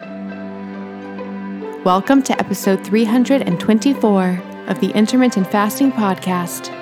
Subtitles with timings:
[0.00, 6.74] Welcome to episode 324 of the Intermittent Fasting Podcast.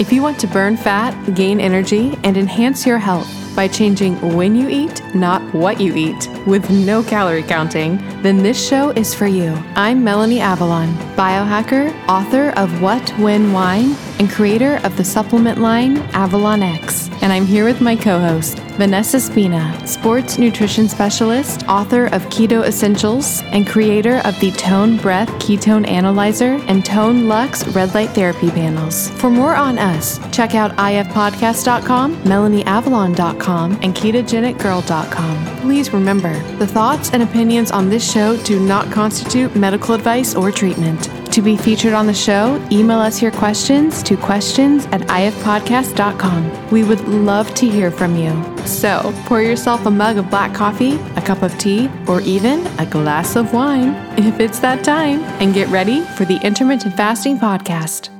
[0.00, 4.56] If you want to burn fat, gain energy, and enhance your health by changing when
[4.56, 9.26] you eat, not what you eat, with no calorie counting, then this show is for
[9.26, 9.52] you.
[9.74, 15.98] I'm Melanie Avalon, biohacker, author of What, When, Wine, and creator of the supplement line
[16.14, 17.10] Avalon X.
[17.20, 22.66] And I'm here with my co host, Vanessa Spina, sports nutrition specialist, author of Keto
[22.66, 28.50] Essentials, and creator of the Tone Breath Ketone Analyzer and Tone Lux Red Light Therapy
[28.50, 29.10] panels.
[29.10, 35.60] For more on us, check out ifpodcast.com, melanieavalon.com, and ketogenicgirl.com.
[35.60, 40.50] Please remember, the thoughts and opinions on this show do not constitute medical advice or
[40.50, 41.08] treatment.
[41.32, 46.70] To be featured on the show, email us your questions to questions at ifpodcast.com.
[46.70, 48.32] We would love to hear from you.
[48.66, 52.84] So pour yourself a mug of black coffee, a cup of tea, or even a
[52.84, 58.10] glass of wine if it's that time, and get ready for the Intermittent Fasting Podcast.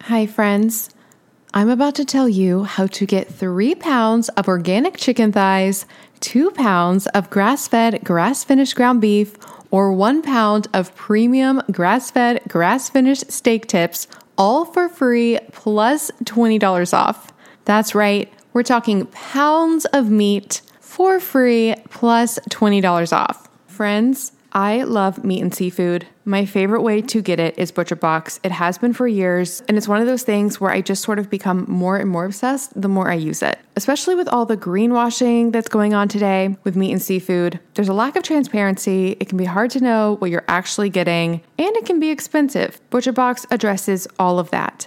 [0.00, 0.88] Hi, friends.
[1.52, 5.84] I'm about to tell you how to get three pounds of organic chicken thighs,
[6.20, 9.36] two pounds of grass fed, grass finished ground beef,
[9.72, 14.06] or one pound of premium grass fed, grass finished steak tips,
[14.38, 17.32] all for free plus $20 off.
[17.64, 23.48] That's right, we're talking pounds of meat for free plus $20 off.
[23.66, 26.06] Friends, I love meat and seafood.
[26.24, 28.38] My favorite way to get it is Butcher Box.
[28.44, 31.18] It has been for years, and it's one of those things where I just sort
[31.18, 33.58] of become more and more obsessed the more I use it.
[33.74, 37.92] Especially with all the greenwashing that's going on today with meat and seafood, there's a
[37.92, 39.16] lack of transparency.
[39.18, 42.80] It can be hard to know what you're actually getting, and it can be expensive.
[42.90, 44.86] Butcher Box addresses all of that.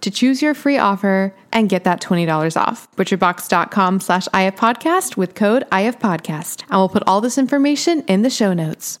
[0.00, 2.90] to choose your free offer and get that $20 off.
[2.96, 6.64] Butcherbox.com slash ifpodcast with code ifpodcast.
[6.70, 9.00] I will put all this information in the show notes.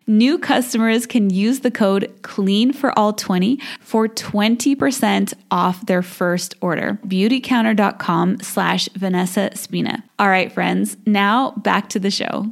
[0.07, 6.55] New customers can use the code CLEAN for all 20 for 20% off their first
[6.59, 6.99] order.
[7.05, 10.03] Beautycounter.com slash Vanessa Spina.
[10.17, 12.51] All right, friends, now back to the show.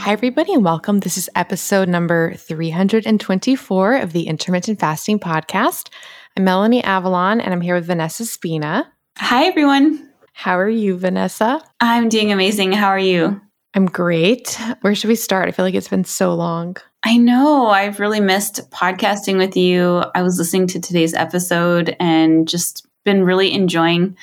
[0.00, 0.98] Hi, everybody, and welcome.
[0.98, 5.90] This is episode number 324 of the Intermittent Fasting Podcast.
[6.36, 8.92] I'm Melanie Avalon, and I'm here with Vanessa Spina.
[9.18, 10.10] Hi, everyone.
[10.32, 11.62] How are you, Vanessa?
[11.78, 12.72] I'm doing amazing.
[12.72, 13.40] How are you?
[13.74, 14.58] I'm great.
[14.82, 15.48] Where should we start?
[15.48, 16.76] I feel like it's been so long.
[17.04, 17.68] I know.
[17.68, 20.04] I've really missed podcasting with you.
[20.14, 24.16] I was listening to today's episode and just been really enjoying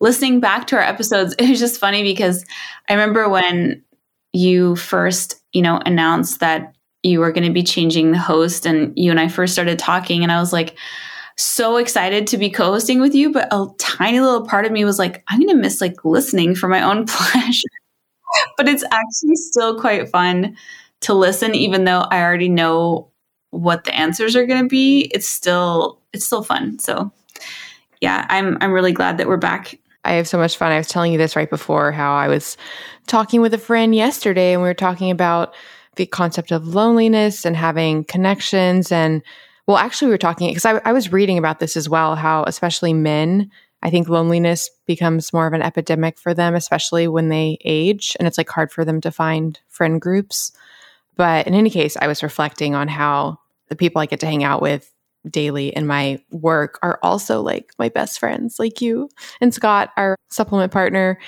[0.00, 1.34] listening back to our episodes.
[1.38, 2.44] It was just funny because
[2.88, 3.82] I remember when
[4.32, 8.92] you first, you know, announced that you were going to be changing the host and
[8.96, 10.76] you and I first started talking and I was like
[11.36, 14.98] so excited to be co-hosting with you, but a tiny little part of me was
[14.98, 17.68] like I'm going to miss like listening for my own pleasure.
[18.56, 20.56] But it's actually still quite fun
[21.00, 23.08] to listen even though I already know
[23.50, 25.10] what the answers are going to be.
[25.12, 26.78] It's still it's still fun.
[26.78, 27.12] So
[28.00, 30.72] yeah, I'm I'm really glad that we're back I have so much fun.
[30.72, 32.56] I was telling you this right before how I was
[33.06, 35.54] talking with a friend yesterday and we were talking about
[35.96, 38.90] the concept of loneliness and having connections.
[38.90, 39.22] And
[39.66, 42.44] well, actually, we were talking because I, I, was reading about this as well, how
[42.44, 43.50] especially men,
[43.82, 48.16] I think loneliness becomes more of an epidemic for them, especially when they age.
[48.18, 50.52] And it's like hard for them to find friend groups.
[51.16, 53.38] But in any case, I was reflecting on how
[53.68, 54.92] the people I get to hang out with
[55.28, 59.08] daily in my work are also like my best friends, like you
[59.40, 61.18] and Scott, our supplement partner,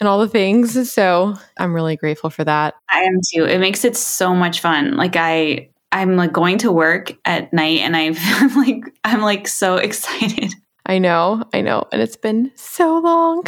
[0.00, 0.92] and all the things.
[0.92, 2.74] So I'm really grateful for that.
[2.88, 3.44] I am too.
[3.44, 4.96] It makes it so much fun.
[4.96, 9.48] Like I I'm like going to work at night and I've I'm like I'm like
[9.48, 10.54] so excited.
[10.86, 11.86] I know, I know.
[11.92, 13.44] And it's been so long.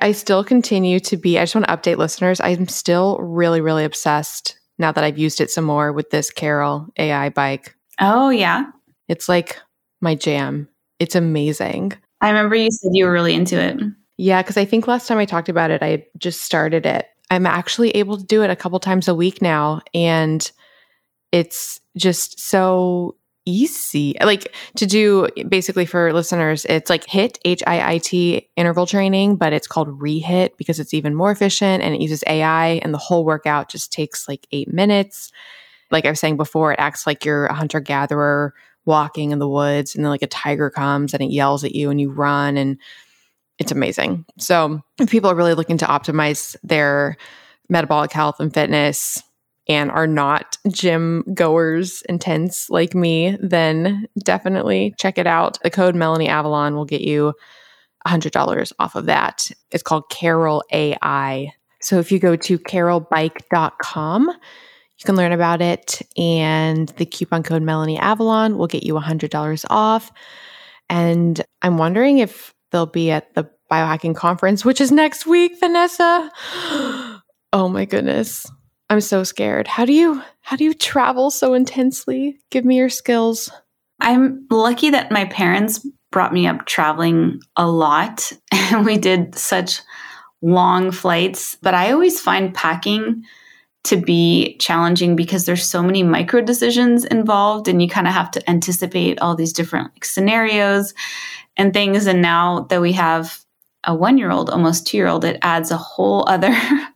[0.00, 2.40] I still continue to be, I just want to update listeners.
[2.40, 6.88] I'm still really, really obsessed now that I've used it some more with this Carol
[6.96, 7.76] AI bike.
[8.00, 8.66] Oh, yeah.
[9.08, 9.58] It's like
[10.00, 10.68] my jam.
[10.98, 11.92] It's amazing.
[12.20, 13.78] I remember you said you were really into it.
[14.16, 17.06] Yeah, because I think last time I talked about it, I just started it.
[17.30, 19.80] I'm actually able to do it a couple times a week now.
[19.92, 20.50] And
[21.32, 24.16] it's just so easy.
[24.20, 29.36] Like to do basically for listeners, it's like HIT, H I I T interval training,
[29.36, 32.98] but it's called ReHIT because it's even more efficient and it uses AI and the
[32.98, 35.30] whole workout just takes like eight minutes.
[35.90, 39.48] like I was saying before, it acts like you're a hunter gatherer walking in the
[39.48, 42.56] woods and then like a tiger comes and it yells at you and you run
[42.56, 42.78] and
[43.58, 44.24] it's amazing.
[44.38, 47.16] So if people are really looking to optimize their
[47.68, 49.22] metabolic health and fitness
[49.66, 55.58] and are not gym goers intense like me, then definitely check it out.
[55.62, 57.34] The code Melanie Avalon will get you
[58.06, 59.50] $100 off of that.
[59.70, 61.52] It's called Carol AI.
[61.80, 66.02] So if you go to carolbike.com, you can learn about it.
[66.16, 70.12] And the coupon code Melanie Avalon will get you $100 off.
[70.90, 76.30] And I'm wondering if they'll be at the biohacking conference, which is next week, Vanessa.
[77.52, 78.46] oh my goodness.
[78.94, 79.66] I'm so scared.
[79.66, 82.38] How do you how do you travel so intensely?
[82.50, 83.50] Give me your skills.
[83.98, 89.80] I'm lucky that my parents brought me up traveling a lot and we did such
[90.42, 93.24] long flights, but I always find packing
[93.82, 98.30] to be challenging because there's so many micro decisions involved and you kind of have
[98.30, 100.94] to anticipate all these different like, scenarios
[101.56, 103.40] and things and now that we have
[103.82, 106.56] a 1-year-old almost 2-year-old it adds a whole other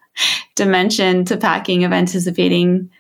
[0.59, 2.91] dimension to packing of anticipating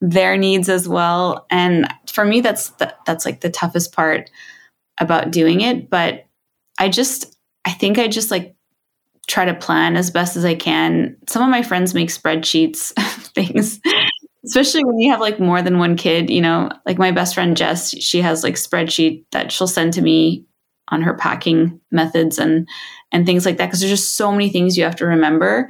[0.00, 4.30] their needs as well and for me that's the, that's like the toughest part
[4.98, 6.24] about doing it but
[6.78, 8.54] i just i think i just like
[9.28, 11.16] try to plan as best as I can.
[11.28, 12.92] Some of my friends make spreadsheets
[13.34, 13.78] things,
[14.44, 17.56] especially when you have like more than one kid, you know, like my best friend
[17.56, 20.44] Jess, she has like spreadsheet that she'll send to me
[20.88, 22.66] on her packing methods and
[23.12, 25.68] and things like that because there's just so many things you have to remember.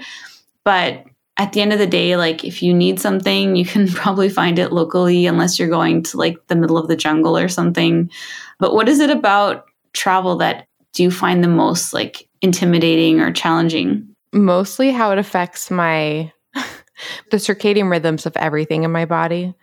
[0.64, 1.04] But
[1.38, 4.58] at the end of the day, like if you need something, you can probably find
[4.58, 8.10] it locally unless you're going to like the middle of the jungle or something.
[8.58, 13.32] But what is it about travel that do you find the most like intimidating or
[13.32, 14.08] challenging?
[14.32, 16.32] Mostly how it affects my
[17.30, 19.54] the circadian rhythms of everything in my body.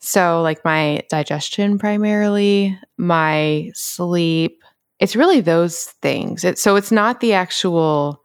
[0.00, 4.62] So like my digestion primarily, my sleep.
[4.98, 6.44] It's really those things.
[6.44, 8.22] It, so it's not the actual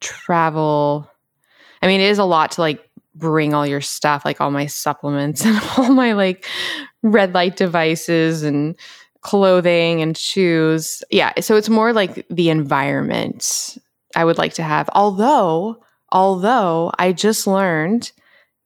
[0.00, 1.08] travel.
[1.82, 4.66] I mean, it is a lot to like bring all your stuff, like all my
[4.66, 6.46] supplements and all my like
[7.02, 8.76] red light devices and
[9.20, 11.02] clothing and shoes.
[11.10, 11.32] Yeah.
[11.40, 13.78] So it's more like the environment
[14.16, 14.88] I would like to have.
[14.94, 18.12] Although, although I just learned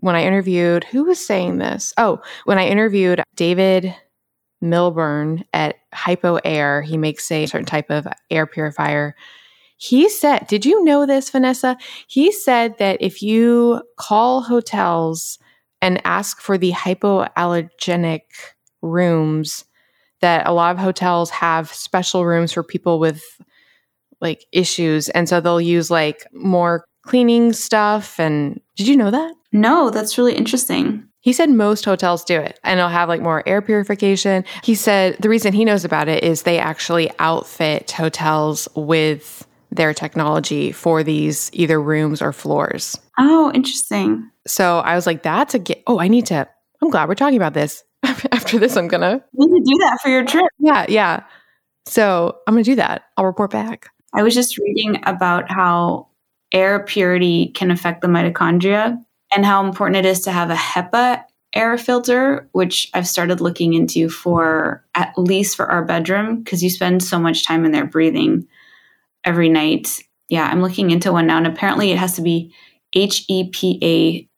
[0.01, 1.93] when I interviewed, who was saying this?
[1.99, 3.95] Oh, when I interviewed David
[4.61, 9.15] Milburn at Hypo Air, he makes a certain type of air purifier.
[9.77, 11.77] He said, Did you know this, Vanessa?
[12.07, 15.39] He said that if you call hotels
[15.83, 18.23] and ask for the hypoallergenic
[18.83, 19.65] rooms,
[20.21, 23.23] that a lot of hotels have special rooms for people with
[24.21, 25.09] like issues.
[25.11, 28.19] And so they'll use like more cleaning stuff.
[28.19, 29.35] And did you know that?
[29.53, 31.07] No, that's really interesting.
[31.21, 34.45] He said most hotels do it and they'll have like more air purification.
[34.63, 39.46] He said the reason he knows about it is they actually outfit hotels with
[39.77, 42.99] their technology for these either rooms or floors.
[43.19, 44.31] Oh, interesting.
[44.47, 45.83] So I was like, that's a get.
[45.87, 46.49] Oh, I need to.
[46.83, 47.85] I'm glad we're talking about this.
[48.33, 49.25] after this, I'm gonna.
[49.39, 50.47] You can do that for your trip.
[50.59, 51.25] Yeah, yeah.
[51.87, 53.05] So I'm gonna do that.
[53.17, 53.89] I'll report back.
[54.15, 56.09] I was just reading about how
[56.53, 58.99] air purity can affect the mitochondria
[59.35, 61.23] and how important it is to have a HEPA
[61.55, 66.71] air filter, which I've started looking into for at least for our bedroom because you
[66.71, 68.47] spend so much time in there breathing
[69.27, 70.01] every night.
[70.29, 72.55] Yeah, I'm looking into one now, and apparently it has to be
[72.95, 74.29] HEPA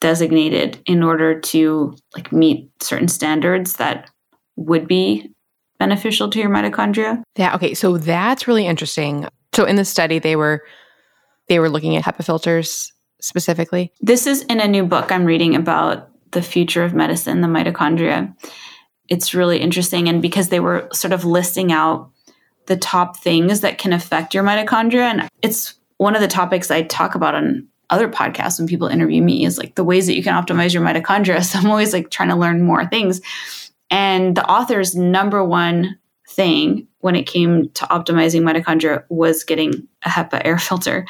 [0.00, 4.10] designated in order to like meet certain standards that
[4.56, 5.30] would be
[5.78, 7.22] beneficial to your mitochondria.
[7.36, 7.74] Yeah, okay.
[7.74, 9.26] So that's really interesting.
[9.54, 10.62] So in the study they were
[11.48, 13.92] they were looking at HEPA filters specifically.
[14.00, 18.34] This is in a new book I'm reading about the future of medicine, the mitochondria.
[19.08, 22.10] It's really interesting and because they were sort of listing out
[22.68, 26.82] the top things that can affect your mitochondria and it's one of the topics I
[26.82, 30.22] talk about on other podcasts when people interview me is like the ways that you
[30.22, 31.44] can optimize your mitochondria.
[31.44, 33.20] So I'm always like trying to learn more things.
[33.90, 35.98] And the author's number one
[36.28, 41.06] thing when it came to optimizing mitochondria was getting a HEPA air filter.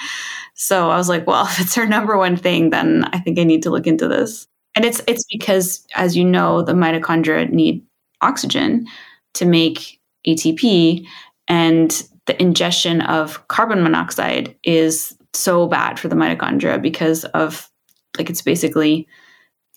[0.54, 3.44] So I was like, well, if it's her number one thing, then I think I
[3.44, 4.46] need to look into this.
[4.74, 7.84] And it's it's because as you know, the mitochondria need
[8.20, 8.86] oxygen
[9.34, 11.06] to make ATP
[11.48, 17.68] and the ingestion of carbon monoxide is so bad for the mitochondria because of
[18.16, 19.08] like it's basically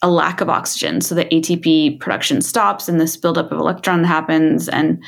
[0.01, 1.01] a lack of oxygen.
[1.01, 5.03] So the ATP production stops and this buildup of electron happens and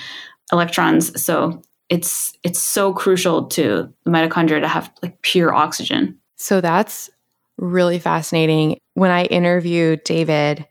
[0.51, 1.21] electrons.
[1.21, 6.17] So it's it's so crucial to the mitochondria to have like pure oxygen.
[6.37, 7.09] So that's
[7.57, 8.77] really fascinating.
[8.93, 10.67] When I interviewed David,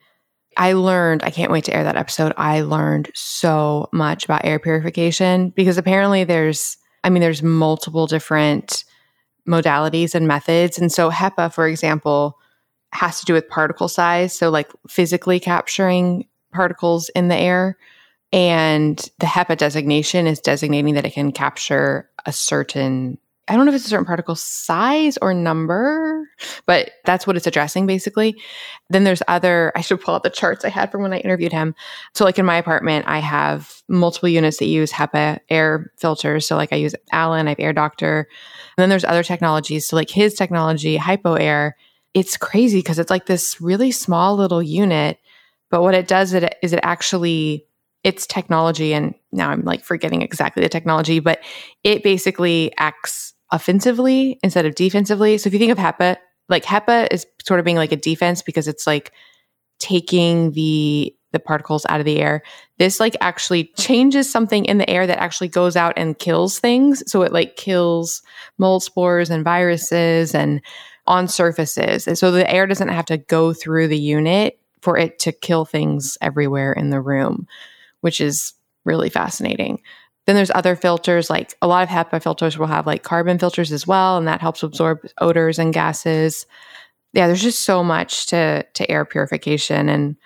[0.56, 2.32] I learned, I can't wait to air that episode.
[2.37, 8.85] I learned so much about air purification because apparently there's, I mean, there's multiple different
[9.49, 10.78] modalities and methods.
[10.78, 12.38] And so HEPA, for example,
[12.92, 14.32] has to do with particle size.
[14.37, 17.78] So, like physically capturing particles in the air.
[18.32, 23.18] And the HEPA designation is designating that it can capture a certain
[23.49, 26.28] I don't know if it's a certain particle size or number,
[26.64, 28.40] but that's what it's addressing basically.
[28.88, 31.52] Then there's other, I should pull out the charts I had from when I interviewed
[31.52, 31.75] him.
[32.14, 36.46] So, like in my apartment, I have multiple units that use HEPA air filters.
[36.46, 38.28] So, like I use Alen, I have Air Doctor.
[38.76, 39.88] And then there's other technologies.
[39.88, 41.76] So, like his technology, Hypo Air,
[42.14, 45.18] it's crazy because it's like this really small little unit.
[45.68, 47.66] But what it does is it, is it actually
[48.04, 51.40] its technology and now i'm like forgetting exactly the technology but
[51.84, 55.38] it basically acts offensively instead of defensively.
[55.38, 56.16] So if you think of HEPA,
[56.49, 59.12] like HEPA is sort of being like a defense because it's like
[59.78, 62.42] taking the the particles out of the air.
[62.78, 67.02] This like actually changes something in the air that actually goes out and kills things.
[67.11, 68.23] So it like kills
[68.59, 70.61] mold spores and viruses and
[71.06, 72.06] on surfaces.
[72.06, 75.64] And so the air doesn't have to go through the unit for it to kill
[75.64, 77.47] things everywhere in the room,
[78.02, 78.52] which is
[78.85, 79.80] really fascinating.
[80.26, 83.73] Then there's other filters, like a lot of HEPA filters will have like carbon filters
[83.73, 86.47] as well, and that helps absorb odors and gases.
[87.12, 90.17] Yeah, there's just so much to to air purification, and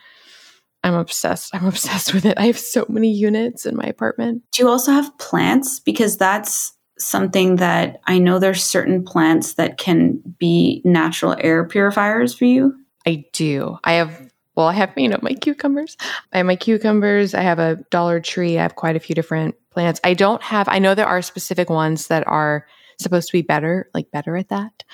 [0.85, 1.55] I'm obsessed.
[1.55, 2.39] I'm obsessed with it.
[2.39, 4.43] I have so many units in my apartment.
[4.53, 5.81] Do you also have plants?
[5.81, 12.35] Because that's something that I know there's certain plants that can be natural air purifiers
[12.35, 12.75] for you.
[13.07, 13.79] I do.
[13.85, 15.99] I have well, I have, you know, my cucumbers.
[16.33, 17.35] I have my cucumbers.
[17.35, 18.59] I have a Dollar Tree.
[18.59, 20.01] I have quite a few different plants.
[20.03, 22.67] I don't have, I know there are specific ones that are
[22.99, 24.85] supposed to be better, like better at that.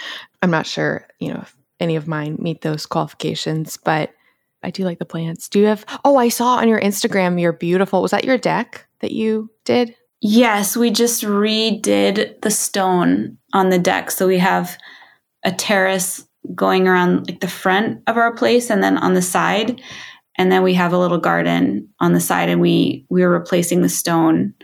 [0.43, 4.13] I'm not sure, you know, if any of mine meet those qualifications, but
[4.65, 5.49] I do like the plants.
[5.49, 8.85] Do you have, oh, I saw on your Instagram your beautiful, was that your deck
[8.99, 9.95] that you did?
[10.21, 14.11] Yes, we just redid the stone on the deck.
[14.11, 14.77] So we have
[15.45, 19.81] a terrace going around like the front of our place and then on the side
[20.43, 23.81] and then we have a little garden on the side and we we were replacing
[23.81, 24.55] the stone.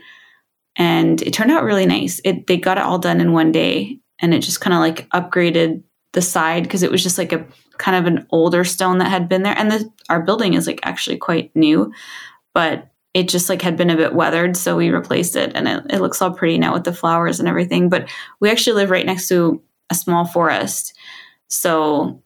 [0.75, 2.19] And it turned out really nice.
[2.25, 5.07] It they got it all done in one day and it just kind of like
[5.11, 5.81] upgraded
[6.11, 9.29] the side because it was just like a kind of an older stone that had
[9.29, 9.57] been there.
[9.57, 11.93] And the our building is like actually quite new
[12.53, 15.83] but it just like had been a bit weathered so we replaced it and it,
[15.89, 17.87] it looks all pretty now with the flowers and everything.
[17.87, 18.09] But
[18.41, 20.93] we actually live right next to a small forest.
[21.47, 22.21] So,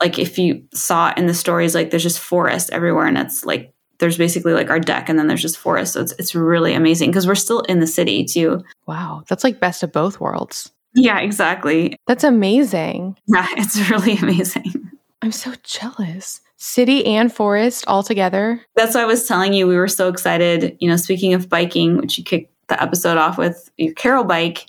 [0.00, 3.72] like, if you saw in the stories, like, there's just forest everywhere, and it's like
[3.98, 5.94] there's basically like our deck, and then there's just forest.
[5.94, 8.62] So it's it's really amazing because we're still in the city too.
[8.86, 10.72] Wow, that's like best of both worlds.
[10.94, 11.96] Yeah, exactly.
[12.06, 13.18] That's amazing.
[13.26, 14.90] Yeah, it's really amazing.
[15.22, 16.40] I'm so jealous.
[16.58, 18.62] City and forest all together.
[18.76, 20.76] That's why I was telling you we were so excited.
[20.80, 24.66] You know, speaking of biking, which you kicked the episode off with your Carol bike,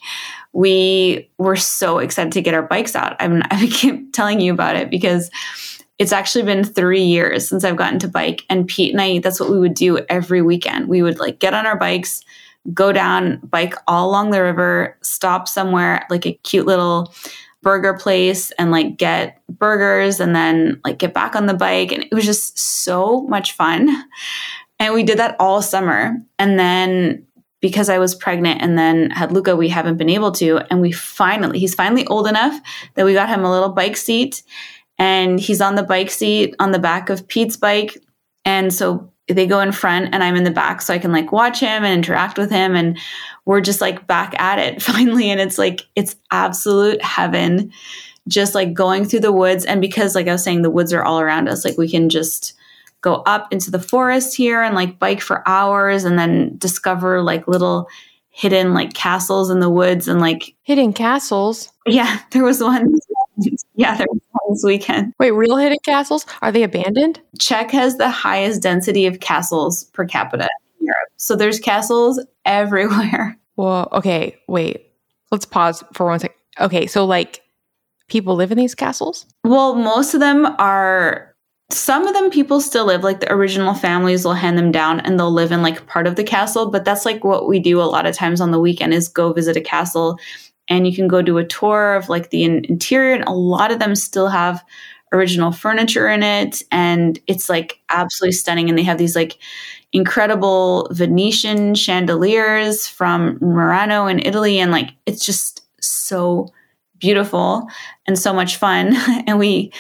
[0.54, 3.16] we were so excited to get our bikes out.
[3.20, 5.30] I'm, I keep telling you about it because
[6.00, 8.44] it's actually been three years since I've gotten to bike.
[8.50, 10.88] And Pete and I, that's what we would do every weekend.
[10.88, 12.24] We would like get on our bikes,
[12.74, 17.14] go down, bike all along the river, stop somewhere like a cute little
[17.64, 21.92] burger place and like get burgers and then like get back on the bike.
[21.92, 23.90] And it was just so much fun.
[24.80, 26.16] And we did that all summer.
[26.38, 27.26] And then
[27.60, 30.60] because I was pregnant and then had Luca, we haven't been able to.
[30.70, 32.60] And we finally, he's finally old enough
[32.96, 34.44] that we got him a little bike seat
[35.00, 37.98] and he's on the bike seat on the back of Pete's bike.
[38.46, 41.32] And so they go in front and I'm in the back so I can like
[41.32, 42.76] watch him and interact with him.
[42.76, 42.98] And
[43.46, 45.30] we're just like back at it finally.
[45.30, 47.72] And it's like, it's absolute heaven
[48.28, 49.66] just like going through the woods.
[49.66, 52.10] And because, like I was saying, the woods are all around us, like we can
[52.10, 52.57] just
[53.08, 57.48] go up into the forest here and like bike for hours and then discover like
[57.48, 57.88] little
[58.32, 61.72] hidden like castles in the woods and like hidden castles.
[61.86, 63.00] Yeah, there was one.
[63.76, 65.14] yeah, there was one this weekend.
[65.20, 66.26] Wait, real hidden castles?
[66.42, 67.22] Are they abandoned?
[67.40, 70.50] Czech has the highest density of castles per capita
[70.82, 71.08] in Europe.
[71.16, 73.38] So there's castles everywhere.
[73.60, 74.92] Well, okay, wait.
[75.32, 76.36] Let's pause for one second.
[76.60, 77.42] Okay, so like
[78.08, 79.26] people live in these castles?
[79.44, 81.27] Well, most of them are
[81.70, 85.20] some of them people still live like the original families will hand them down and
[85.20, 87.84] they'll live in like part of the castle but that's like what we do a
[87.84, 90.18] lot of times on the weekend is go visit a castle
[90.70, 93.80] and you can go do a tour of like the interior and a lot of
[93.80, 94.64] them still have
[95.14, 99.38] original furniture in it and it's like absolutely stunning and they have these like
[99.92, 106.48] incredible venetian chandeliers from murano in italy and like it's just so
[107.00, 107.68] beautiful
[108.06, 108.94] and so much fun.
[109.28, 109.72] And we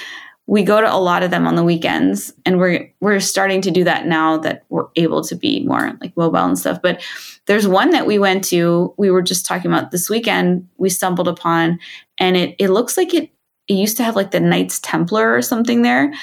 [0.47, 3.69] we go to a lot of them on the weekends and we're we're starting to
[3.69, 6.81] do that now that we're able to be more like mobile and stuff.
[6.81, 7.03] But
[7.45, 11.27] there's one that we went to we were just talking about this weekend we stumbled
[11.27, 11.79] upon
[12.17, 13.29] and it it looks like it
[13.67, 16.13] it used to have like the knights templar or something there.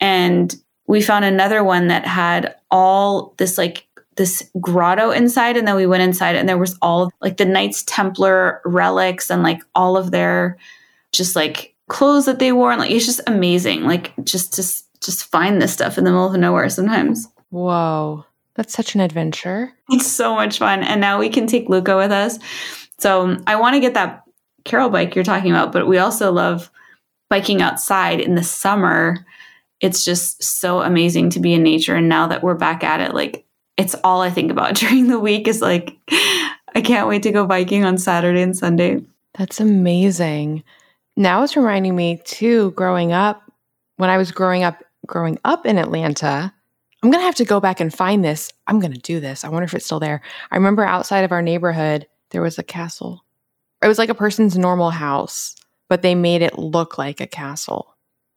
[0.00, 0.54] And
[0.86, 3.86] we found another one that had all this like
[4.16, 7.84] this grotto inside and then we went inside and there was all like the knights
[7.86, 10.56] templar relics and like all of their
[11.12, 14.62] just like clothes that they wore and like it's just amazing like just to
[15.00, 17.28] just find this stuff in the middle of nowhere sometimes.
[17.50, 18.24] Whoa.
[18.54, 19.72] That's such an adventure.
[19.90, 22.38] It's so much fun and now we can take luca with us.
[22.98, 24.22] So um, i want to get that
[24.64, 26.70] carol bike you're talking about but we also love
[27.28, 29.24] biking outside in the summer.
[29.80, 33.14] It's just so amazing to be in nature and now that we're back at it
[33.14, 33.44] like
[33.76, 35.96] it's all i think about during the week is like
[36.74, 39.04] i can't wait to go biking on saturday and sunday.
[39.34, 40.64] That's amazing
[41.16, 43.42] now it's reminding me too growing up
[43.96, 46.52] when i was growing up growing up in atlanta
[47.02, 48.50] i'm going to have to go back and find this.
[48.66, 49.44] I'm going to do this.
[49.44, 50.22] I wonder if it's still there.
[50.50, 53.24] I remember outside of our neighborhood there was a castle.
[53.82, 55.54] It was like a person's normal house
[55.88, 57.96] but they made it look like a castle.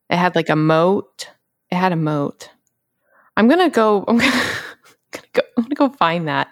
[0.09, 1.29] It had like a moat.
[1.71, 2.49] It had a moat.
[3.37, 4.31] I'm going to go i'm going
[5.11, 6.49] to go i'm going to go find that.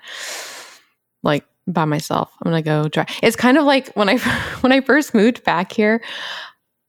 [1.23, 2.31] Like by myself.
[2.41, 3.05] I'm gonna go try.
[3.21, 4.17] It's kind of like when I
[4.61, 6.01] when I first moved back here,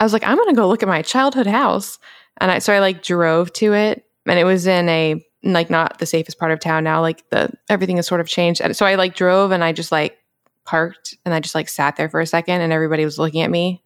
[0.01, 1.99] I was like, I'm gonna go look at my childhood house,
[2.41, 5.99] and I so I like drove to it, and it was in a like not
[5.99, 7.01] the safest part of town now.
[7.01, 9.93] Like the everything has sort of changed, and so I like drove and I just
[9.93, 10.17] like
[10.65, 13.51] parked and I just like sat there for a second, and everybody was looking at
[13.51, 13.83] me,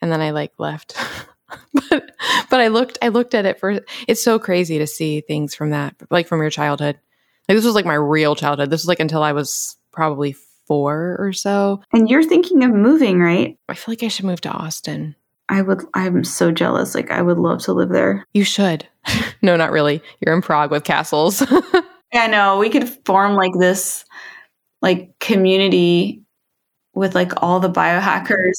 [0.00, 0.96] and then I like left.
[1.72, 2.10] but
[2.50, 5.70] but I looked I looked at it for it's so crazy to see things from
[5.70, 6.98] that like from your childhood.
[7.48, 8.70] Like this was like my real childhood.
[8.70, 11.82] This was like until I was probably four or so.
[11.92, 13.58] And you're thinking of moving, right?
[13.68, 15.16] I feel like I should move to Austin.
[15.48, 16.94] I would, I'm so jealous.
[16.94, 18.26] Like, I would love to live there.
[18.34, 18.86] You should.
[19.42, 20.02] no, not really.
[20.20, 21.40] You're in Prague with castles.
[21.50, 21.82] yeah,
[22.14, 22.58] I know.
[22.58, 24.04] We could form like this,
[24.82, 26.22] like, community
[26.94, 28.56] with like all the biohackers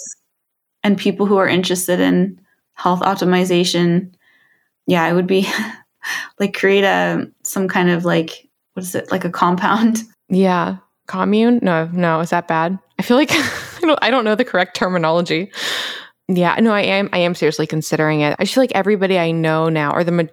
[0.84, 2.39] and people who are interested in
[2.73, 4.13] health optimization.
[4.86, 5.47] Yeah, it would be
[6.39, 11.60] like create a some kind of like what is it like a compound yeah commune?
[11.62, 12.78] No no is that bad?
[13.00, 13.32] I feel like
[14.02, 15.52] I, don't, know the correct terminology.
[16.28, 18.36] Yeah no i am i am seriously considering it.
[18.39, 20.30] I feel like everybody i know now or the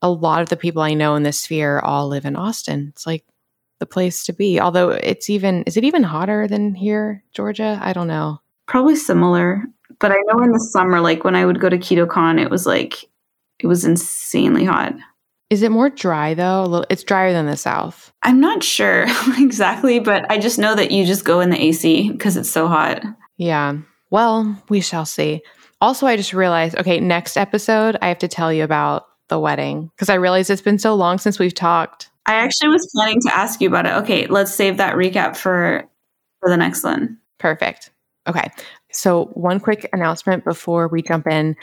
[0.00, 2.88] a lot of the people i know in this sphere all live in austin.
[2.90, 3.24] It's like
[3.80, 4.58] the place to be.
[4.58, 7.78] Although it's even is it even hotter than here georgia?
[7.82, 8.40] I don't know.
[8.66, 9.64] Probably similar
[9.98, 12.66] but i know in the summer like when i would go to ketocon it was
[12.66, 13.04] like
[13.58, 14.94] it was insanely hot
[15.50, 16.62] is it more dry though?
[16.62, 18.12] A Little, it's drier than the south.
[18.22, 19.06] I'm not sure
[19.38, 22.68] exactly, but I just know that you just go in the AC because it's so
[22.68, 23.02] hot.
[23.36, 23.78] Yeah.
[24.10, 25.42] Well, we shall see.
[25.80, 29.90] Also, I just realized okay, next episode, I have to tell you about the wedding
[29.94, 32.10] because I realized it's been so long since we've talked.
[32.26, 33.92] I actually was planning to ask you about it.
[34.02, 35.88] Okay, let's save that recap for
[36.40, 37.18] for the next one.
[37.38, 37.90] Perfect.
[38.26, 38.50] Okay.
[38.90, 41.56] So, one quick announcement before we jump in.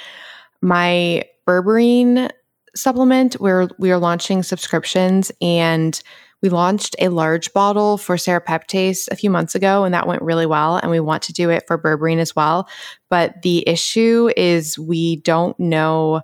[0.62, 2.32] My berberine
[2.76, 6.02] supplement where we are launching subscriptions and
[6.42, 10.46] we launched a large bottle for serrapeptase a few months ago and that went really
[10.46, 12.70] well and we want to do it for berberine as well.
[13.10, 16.22] But the issue is we don't know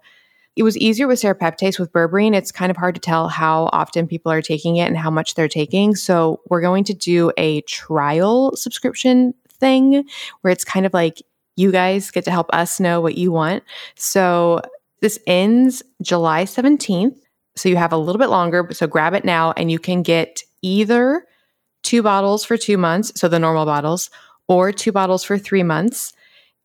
[0.57, 2.35] it was easier with serrapeptase with berberine.
[2.35, 5.33] It's kind of hard to tell how often people are taking it and how much
[5.33, 5.95] they're taking.
[5.95, 10.03] So we're going to do a trial subscription thing
[10.41, 11.21] where it's kind of like
[11.55, 13.63] you guys get to help us know what you want.
[13.95, 14.61] So
[15.01, 17.17] this ends July 17th.
[17.55, 18.67] So you have a little bit longer.
[18.71, 21.25] So grab it now and you can get either
[21.83, 24.09] two bottles for two months, so the normal bottles,
[24.47, 26.13] or two bottles for three months.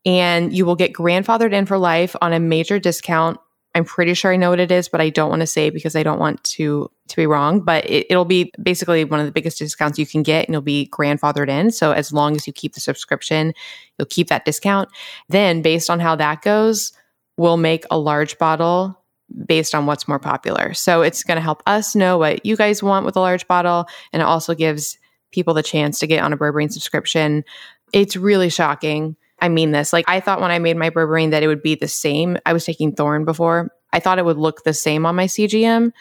[0.05, 3.39] And you will get grandfathered in for life on a major discount.
[3.75, 5.95] I'm pretty sure I know what it is, but I don't want to say because
[5.95, 7.61] I don't want to to be wrong.
[7.61, 10.61] But it, it'll be basically one of the biggest discounts you can get, and you'll
[10.61, 11.71] be grandfathered in.
[11.71, 13.53] So as long as you keep the subscription,
[13.97, 14.89] you'll keep that discount.
[15.27, 16.93] Then, based on how that goes,
[17.37, 18.99] we'll make a large bottle
[19.45, 20.73] based on what's more popular.
[20.73, 23.87] So it's going to help us know what you guys want with a large bottle.
[24.13, 24.97] And it also gives
[25.31, 27.43] people the chance to get on a berberine subscription.
[27.93, 29.15] It's really shocking.
[29.39, 29.93] I mean this.
[29.93, 32.37] Like I thought when I made my berberine that it would be the same.
[32.45, 33.71] I was taking Thorne before.
[33.93, 35.91] I thought it would look the same on my CGM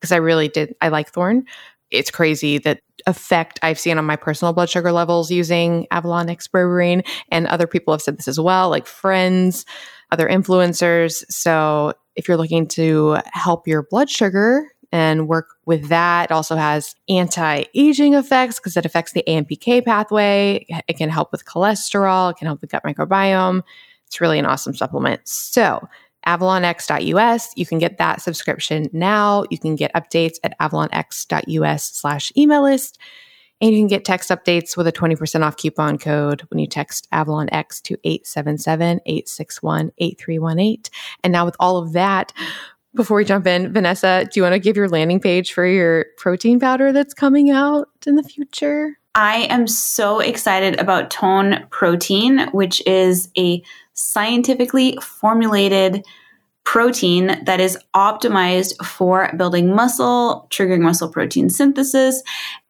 [0.00, 0.74] because I really did.
[0.80, 1.44] I like Thorne.
[1.90, 6.48] It's crazy that effect I've seen on my personal blood sugar levels using Avalon X
[6.48, 9.64] berberine, and other people have said this as well, like friends
[10.10, 11.24] other influencers.
[11.30, 16.56] So if you're looking to help your blood sugar and work with that, it also
[16.56, 20.64] has anti aging effects because it affects the AMPK pathway.
[20.86, 23.62] It can help with cholesterol, it can help the gut microbiome.
[24.06, 25.26] It's really an awesome supplement.
[25.26, 25.88] So
[26.26, 27.52] avalonx.us.
[27.56, 29.44] You can get that subscription now.
[29.50, 32.98] You can get updates at avalonx.us slash email list.
[33.60, 37.08] And you can get text updates with a 20% off coupon code when you text
[37.12, 40.82] Avalon X to 877 861 8318.
[41.22, 42.32] And now, with all of that,
[42.94, 46.06] before we jump in, Vanessa, do you want to give your landing page for your
[46.16, 48.98] protein powder that's coming out in the future?
[49.16, 53.62] I am so excited about Tone Protein, which is a
[53.92, 56.04] scientifically formulated
[56.64, 62.22] protein that is optimized for building muscle, triggering muscle protein synthesis.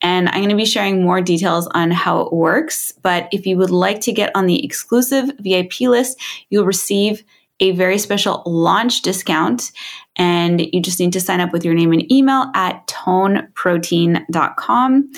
[0.02, 2.92] And I'm going to be sharing more details on how it works.
[3.02, 7.22] But if you would like to get on the exclusive VIP list, you'll receive
[7.60, 9.70] a very special launch discount.
[10.16, 15.12] And you just need to sign up with your name and email at toneprotein.com.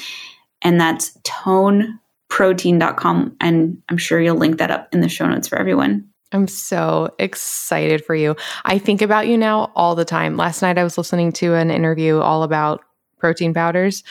[0.63, 3.37] And that's toneprotein.com.
[3.41, 6.09] And I'm sure you'll link that up in the show notes for everyone.
[6.33, 8.37] I'm so excited for you.
[8.65, 10.37] I think about you now all the time.
[10.37, 12.83] Last night I was listening to an interview all about
[13.19, 14.03] protein powders.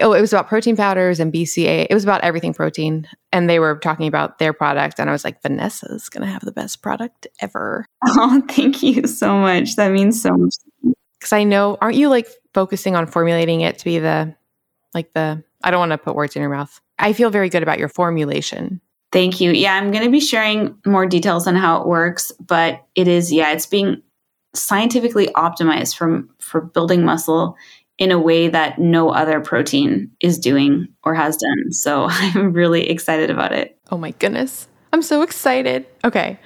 [0.00, 1.86] Oh, it was about protein powders and BCA.
[1.88, 3.08] It was about everything protein.
[3.32, 4.98] And they were talking about their product.
[4.98, 7.86] And I was like, Vanessa's going to have the best product ever.
[8.08, 9.76] Oh, thank you so much.
[9.76, 10.54] That means so much.
[11.18, 14.34] Because I know, aren't you like focusing on formulating it to be the,
[14.94, 16.80] like the, I don't want to put words in your mouth.
[16.98, 18.80] I feel very good about your formulation.
[19.12, 19.52] Thank you.
[19.52, 23.32] Yeah, I'm going to be sharing more details on how it works, but it is
[23.32, 24.02] yeah, it's being
[24.54, 27.56] scientifically optimized from for building muscle
[27.98, 31.72] in a way that no other protein is doing or has done.
[31.72, 33.78] So I'm really excited about it.
[33.90, 34.68] Oh my goodness.
[34.92, 35.86] I'm so excited.
[36.04, 36.38] Okay.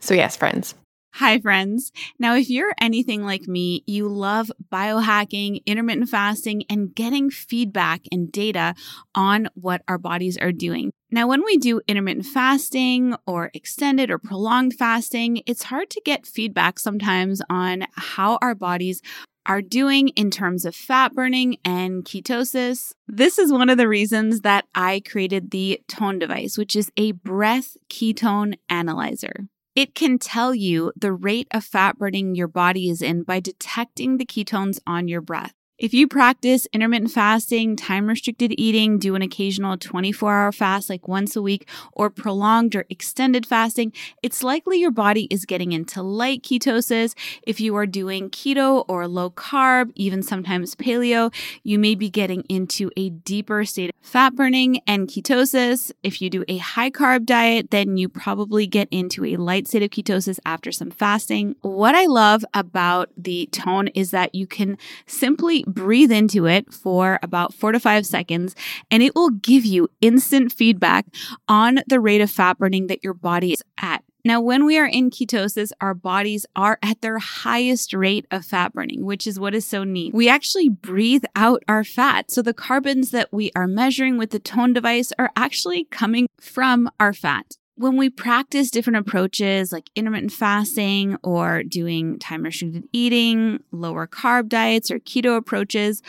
[0.00, 0.74] So yes, friends,
[1.18, 1.92] Hi, friends.
[2.18, 8.30] Now, if you're anything like me, you love biohacking, intermittent fasting, and getting feedback and
[8.30, 8.74] data
[9.14, 10.90] on what our bodies are doing.
[11.10, 16.26] Now, when we do intermittent fasting or extended or prolonged fasting, it's hard to get
[16.26, 19.00] feedback sometimes on how our bodies
[19.46, 22.92] are doing in terms of fat burning and ketosis.
[23.08, 27.12] This is one of the reasons that I created the Tone device, which is a
[27.12, 29.48] breath ketone analyzer.
[29.76, 34.16] It can tell you the rate of fat burning your body is in by detecting
[34.16, 35.52] the ketones on your breath.
[35.78, 41.06] If you practice intermittent fasting, time restricted eating, do an occasional 24 hour fast like
[41.06, 46.00] once a week, or prolonged or extended fasting, it's likely your body is getting into
[46.00, 47.14] light ketosis.
[47.42, 51.30] If you are doing keto or low carb, even sometimes paleo,
[51.62, 55.92] you may be getting into a deeper state of fat burning and ketosis.
[56.02, 59.82] If you do a high carb diet, then you probably get into a light state
[59.82, 61.54] of ketosis after some fasting.
[61.60, 67.18] What I love about the tone is that you can simply breathe into it for
[67.22, 68.54] about four to five seconds,
[68.90, 71.06] and it will give you instant feedback
[71.48, 74.02] on the rate of fat burning that your body is at.
[74.24, 78.72] Now, when we are in ketosis, our bodies are at their highest rate of fat
[78.72, 80.12] burning, which is what is so neat.
[80.14, 82.32] We actually breathe out our fat.
[82.32, 86.90] So the carbons that we are measuring with the tone device are actually coming from
[86.98, 93.62] our fat when we practice different approaches like intermittent fasting or doing time restricted eating,
[93.70, 96.02] lower carb diets, or keto approaches,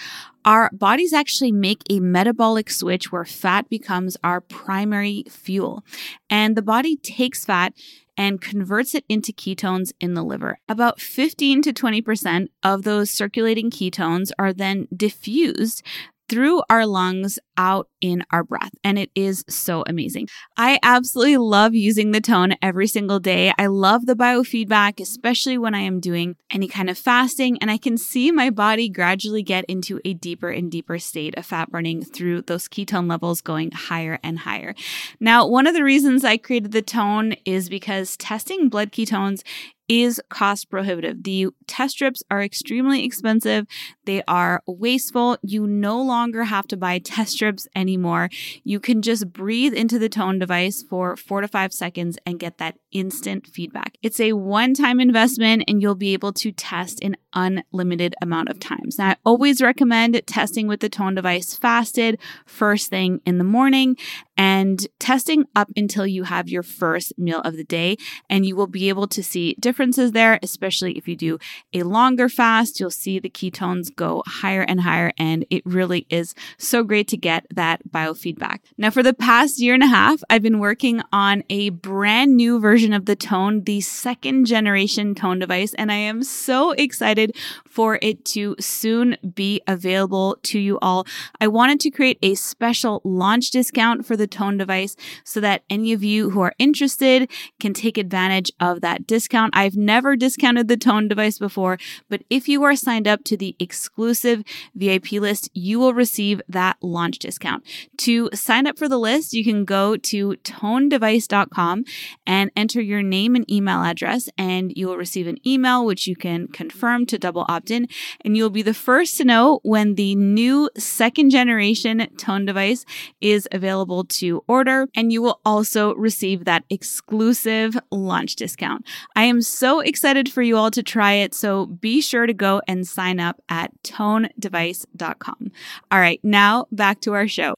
[0.45, 5.83] our bodies actually make a metabolic switch where fat becomes our primary fuel.
[6.29, 7.73] And the body takes fat
[8.15, 10.59] and converts it into ketones in the liver.
[10.67, 15.83] About 15 to 20% of those circulating ketones are then diffused
[16.29, 18.71] through our lungs out in our breath.
[18.83, 20.27] And it is so amazing.
[20.55, 23.53] I absolutely love using the tone every single day.
[23.57, 27.57] I love the biofeedback, especially when I am doing any kind of fasting.
[27.59, 31.45] And I can see my body gradually get into a deeper and deeper state of
[31.45, 34.75] fat burning through those ketone levels going higher and higher.
[35.19, 39.41] Now, one of the reasons I created the tone is because testing blood ketones
[39.87, 41.23] is cost prohibitive.
[41.23, 43.65] The test strips are extremely expensive.
[44.05, 45.37] They are wasteful.
[45.41, 48.29] You no longer have to buy test strips anymore.
[48.63, 52.57] You can just breathe into the tone device for four to five seconds and get
[52.57, 53.97] that instant feedback.
[54.01, 58.59] It's a one time investment and you'll be able to test an unlimited amount of
[58.59, 58.97] times.
[58.97, 63.95] Now, I always recommend testing with the tone device fasted first thing in the morning
[64.37, 67.97] and testing up until you have your first meal of the day.
[68.29, 71.39] And you will be able to see differences there, especially if you do
[71.73, 72.79] a longer fast.
[72.79, 75.11] You'll see the ketones go higher and higher.
[75.17, 78.59] And it really is so great to get that biofeedback.
[78.77, 82.59] Now, for the past year and a half, I've been working on a brand new
[82.59, 87.35] version version of the Tone, the second generation Tone device, and I am so excited
[87.67, 91.05] for it to soon be available to you all.
[91.41, 94.95] I wanted to create a special launch discount for the Tone device
[95.25, 99.53] so that any of you who are interested can take advantage of that discount.
[99.53, 101.77] I've never discounted the Tone device before,
[102.09, 104.43] but if you are signed up to the exclusive
[104.75, 107.63] VIP list, you will receive that launch discount.
[107.97, 111.83] To sign up for the list, you can go to tonedevice.com
[112.25, 116.15] and enter your name and email address, and you will receive an email which you
[116.15, 117.87] can confirm to double opt in.
[118.21, 122.85] And you'll be the first to know when the new second generation tone device
[123.21, 124.87] is available to order.
[124.95, 128.85] And you will also receive that exclusive launch discount.
[129.15, 131.33] I am so excited for you all to try it.
[131.33, 135.51] So be sure to go and sign up at tonedevice.com.
[135.91, 137.55] All right, now back to our show.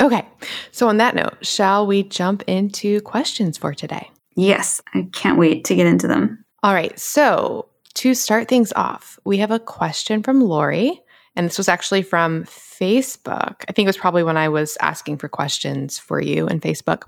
[0.00, 0.26] Okay,
[0.72, 4.10] so on that note, shall we jump into questions for today?
[4.36, 6.44] Yes, I can't wait to get into them.
[6.62, 11.00] All right, so to start things off, we have a question from Lori,
[11.36, 13.64] and this was actually from Facebook.
[13.68, 17.04] I think it was probably when I was asking for questions for you in Facebook.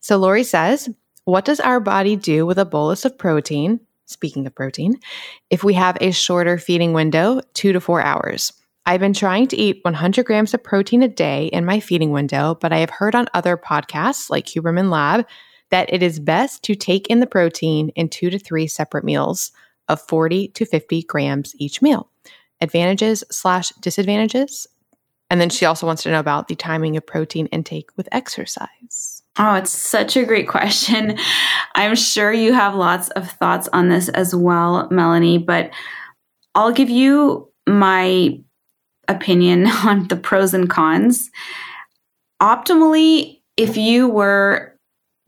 [0.00, 0.88] So Lori says,
[1.24, 3.80] What does our body do with a bolus of protein?
[4.06, 5.00] Speaking of protein,
[5.48, 8.52] if we have a shorter feeding window, two to four hours.
[8.86, 12.58] I've been trying to eat 100 grams of protein a day in my feeding window,
[12.60, 15.26] but I have heard on other podcasts like Huberman Lab
[15.74, 19.50] that it is best to take in the protein in two to three separate meals
[19.88, 22.08] of 40 to 50 grams each meal.
[22.60, 24.68] Advantages slash disadvantages.
[25.30, 29.24] And then she also wants to know about the timing of protein intake with exercise.
[29.36, 31.18] Oh, it's such a great question.
[31.74, 35.72] I'm sure you have lots of thoughts on this as well, Melanie, but
[36.54, 38.38] I'll give you my
[39.08, 41.32] opinion on the pros and cons.
[42.40, 44.73] Optimally, if you were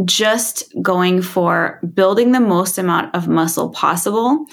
[0.04, 4.46] just going for building the most amount of muscle possible,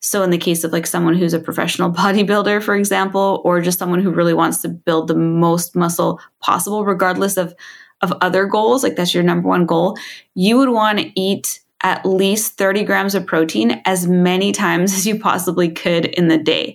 [0.00, 3.78] so in the case of like someone who's a professional bodybuilder, for example, or just
[3.78, 7.54] someone who really wants to build the most muscle possible, regardless of
[8.02, 9.94] of other goals, like that's your number one goal,
[10.34, 15.06] you would want to eat at least 30 grams of protein as many times as
[15.06, 16.74] you possibly could in the day.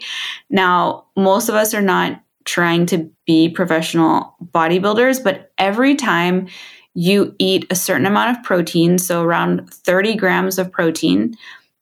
[0.49, 6.47] Now, most of us are not trying to be professional bodybuilders, but every time
[6.95, 11.35] you eat a certain amount of protein, so around 30 grams of protein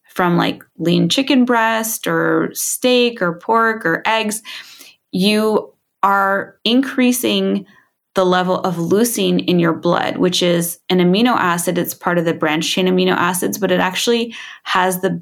[0.10, 4.42] from like lean chicken breast or steak or pork or eggs,
[5.12, 5.72] you
[6.02, 7.66] are increasing
[8.16, 11.78] the level of leucine in your blood, which is an amino acid.
[11.78, 15.22] It's part of the branched chain amino acids, but it actually has the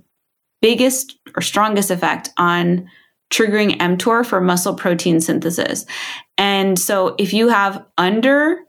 [0.62, 2.90] biggest or strongest effect on
[3.30, 5.86] triggering mTOR for muscle protein synthesis.
[6.38, 8.60] And so if you have under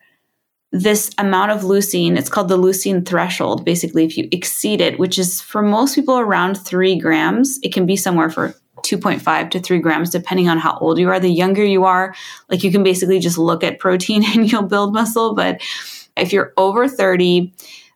[0.73, 3.65] this amount of leucine, it's called the leucine threshold.
[3.65, 7.85] Basically, if you exceed it, which is for most people around three grams, it can
[7.85, 11.21] be somewhere for 2.5 to 3 grams, depending on how old you are.
[11.21, 12.15] The younger you are,
[12.49, 15.35] like you can basically just look at protein and you'll build muscle.
[15.35, 15.61] But
[16.17, 17.53] if you're over 30,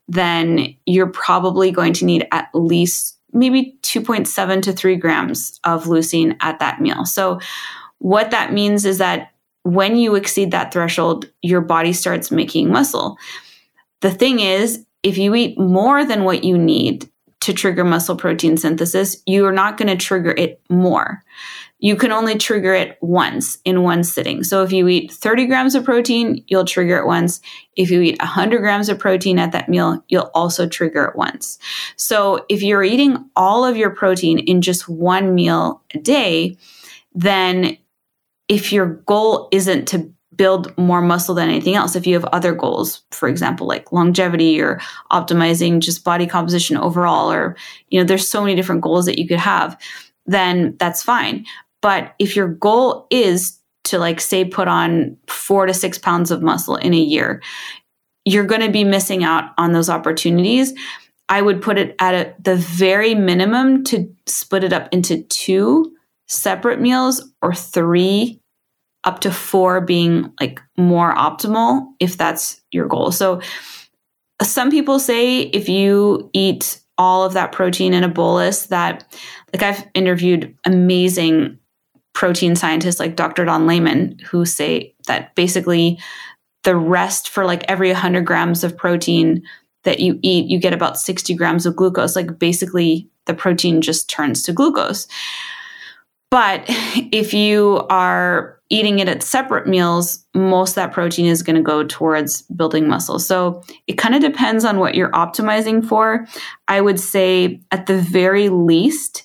[0.09, 6.37] then you're probably going to need at least maybe 2.7 to 3 grams of leucine
[6.41, 7.05] at that meal.
[7.05, 7.41] So,
[7.99, 9.31] what that means is that
[9.67, 13.19] when you exceed that threshold, your body starts making muscle.
[14.01, 17.11] The thing is, if you eat more than what you need,
[17.47, 21.23] to trigger muscle protein synthesis, you are not going to trigger it more.
[21.79, 24.43] You can only trigger it once in one sitting.
[24.43, 27.41] So if you eat 30 grams of protein, you'll trigger it once.
[27.77, 31.61] If you eat 100 grams of protein at that meal, you'll also trigger it once.
[31.95, 36.57] So if you're eating all of your protein in just one meal a day,
[37.15, 37.79] then
[38.49, 41.97] if your goal isn't to build more muscle than anything else.
[41.97, 44.81] If you have other goals, for example, like longevity or
[45.11, 47.57] optimizing just body composition overall, or,
[47.89, 49.81] you know, there's so many different goals that you could have,
[50.27, 51.47] then that's fine.
[51.81, 56.43] But if your goal is to, like, say, put on four to six pounds of
[56.43, 57.43] muscle in a year,
[58.25, 60.75] you're going to be missing out on those opportunities.
[61.29, 65.96] I would put it at a, the very minimum to split it up into two
[66.27, 68.41] separate meals or three
[69.05, 73.13] up to four being like more optimal if that's your goal.
[73.13, 73.41] So
[74.43, 79.17] some people say if you eat all of that protein in a bolus that
[79.53, 81.59] like I've interviewed amazing
[82.15, 83.45] protein scientists like Dr.
[83.45, 85.99] Don Layman who say that basically
[86.65, 89.43] the rest for like every 100 grams of protein
[89.85, 92.17] that you eat, you get about 60 grams of glucose.
[92.17, 95.07] Like basically, the protein just turns to glucose.
[96.31, 101.63] But if you are eating it at separate meals, most that protein is going to
[101.63, 103.19] go towards building muscle.
[103.19, 106.27] So it kind of depends on what you're optimizing for.
[106.67, 109.25] I would say at the very least,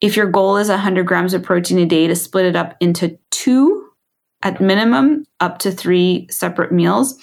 [0.00, 3.16] if your goal is 100 grams of protein a day, to split it up into
[3.30, 3.88] two
[4.42, 7.18] at minimum, up to three separate meals.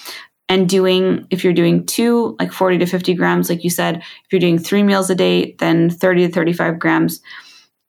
[0.49, 4.31] And doing, if you're doing two, like 40 to 50 grams, like you said, if
[4.31, 7.21] you're doing three meals a day, then 30 to 35 grams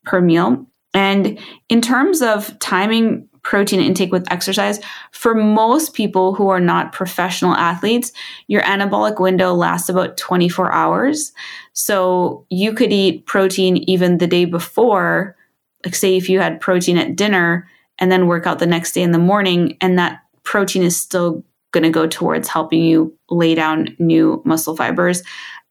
[0.04, 0.66] per meal.
[0.94, 1.38] And
[1.68, 4.80] in terms of timing protein intake with exercise,
[5.10, 8.10] for most people who are not professional athletes,
[8.46, 11.32] your anabolic window lasts about 24 hours.
[11.74, 15.36] So you could eat protein even the day before,
[15.84, 17.68] like say if you had protein at dinner
[17.98, 21.44] and then work out the next day in the morning, and that protein is still
[21.70, 25.22] going to go towards helping you lay down new muscle fibers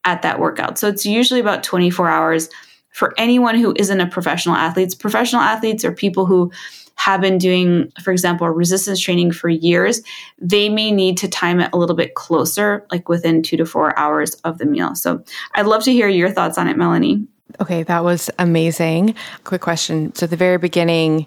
[0.04, 0.78] at that workout.
[0.78, 2.50] So it's usually about 24 hours
[2.94, 4.96] for anyone who isn't a professional athlete.
[5.00, 6.52] Professional athletes are people who
[6.96, 10.02] have been doing, for example, resistance training for years,
[10.40, 13.98] they may need to time it a little bit closer, like within two to four
[13.98, 14.96] hours of the meal.
[14.96, 15.24] So
[15.56, 17.28] I'd love to hear your thoughts on it, Melanie.
[17.60, 19.16] Okay, that was amazing.
[19.44, 20.14] Quick question.
[20.16, 21.26] So at the very beginning,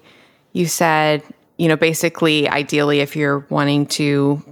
[0.52, 1.22] you said,
[1.56, 4.42] you know, basically, ideally, if you're wanting to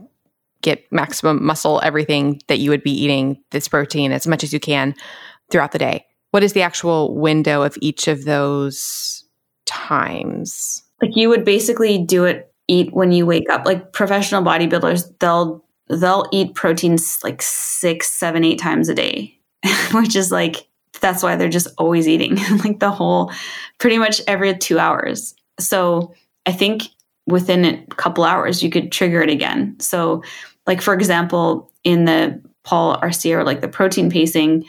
[0.63, 4.61] get maximum muscle, everything that you would be eating this protein as much as you
[4.61, 4.95] can
[5.51, 6.05] throughout the day
[6.35, 9.25] what is the actual window of each of those
[9.67, 10.83] times?
[11.01, 13.65] Like you would basically do it eat when you wake up.
[13.65, 19.39] Like professional bodybuilders, they'll they'll eat proteins like six, seven, eight times a day,
[19.93, 20.67] which is like
[21.01, 23.31] that's why they're just always eating like the whole
[23.79, 25.37] pretty much every two hours.
[25.61, 26.15] So
[26.47, 26.83] I think
[27.29, 29.77] within a couple hours you could trigger it again.
[29.79, 30.25] So
[30.67, 34.65] like for example, in the Paul Arciero or like the protein pacing,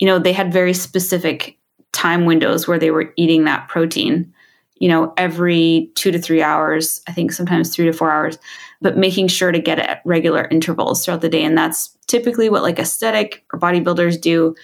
[0.00, 1.56] you know, they had very specific
[1.92, 4.32] time windows where they were eating that protein,
[4.76, 8.38] you know, every two to three hours, I think sometimes three to four hours,
[8.80, 11.44] but making sure to get it at regular intervals throughout the day.
[11.44, 14.56] And that's typically what like aesthetic or bodybuilders do.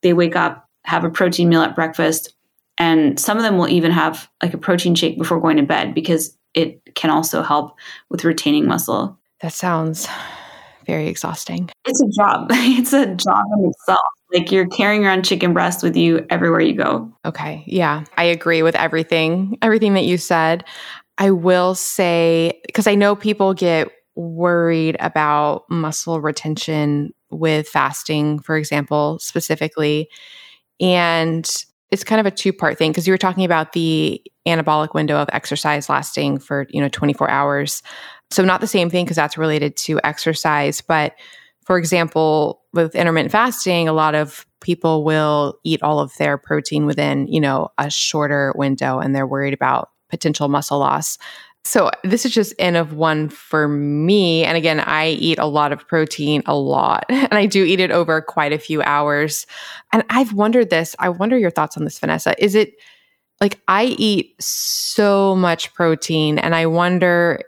[0.00, 2.34] They wake up, have a protein meal at breakfast,
[2.78, 5.94] and some of them will even have like a protein shake before going to bed
[5.94, 7.76] because it can also help
[8.08, 9.18] with retaining muscle.
[9.42, 10.08] That sounds
[10.88, 11.70] very exhausting.
[11.84, 12.48] It's a job.
[12.78, 14.00] It's a job in itself.
[14.32, 17.12] Like you're carrying around chicken breast with you everywhere you go.
[17.24, 17.62] Okay.
[17.66, 18.04] Yeah.
[18.16, 20.64] I agree with everything, everything that you said.
[21.18, 28.56] I will say, because I know people get worried about muscle retention with fasting, for
[28.56, 30.08] example, specifically.
[30.80, 31.48] And
[31.90, 35.16] it's kind of a two part thing because you were talking about the anabolic window
[35.16, 37.82] of exercise lasting for, you know, 24 hours.
[38.30, 41.14] So, not the same thing because that's related to exercise, but
[41.64, 46.86] for example, with intermittent fasting, a lot of people will eat all of their protein
[46.86, 51.18] within, you know, a shorter window and they're worried about potential muscle loss.
[51.64, 54.44] So this is just N of one for me.
[54.44, 57.90] And again, I eat a lot of protein, a lot, and I do eat it
[57.90, 59.46] over quite a few hours.
[59.92, 60.96] And I've wondered this.
[60.98, 62.34] I wonder your thoughts on this, Vanessa.
[62.42, 62.74] Is it
[63.42, 67.42] like I eat so much protein, and I wonder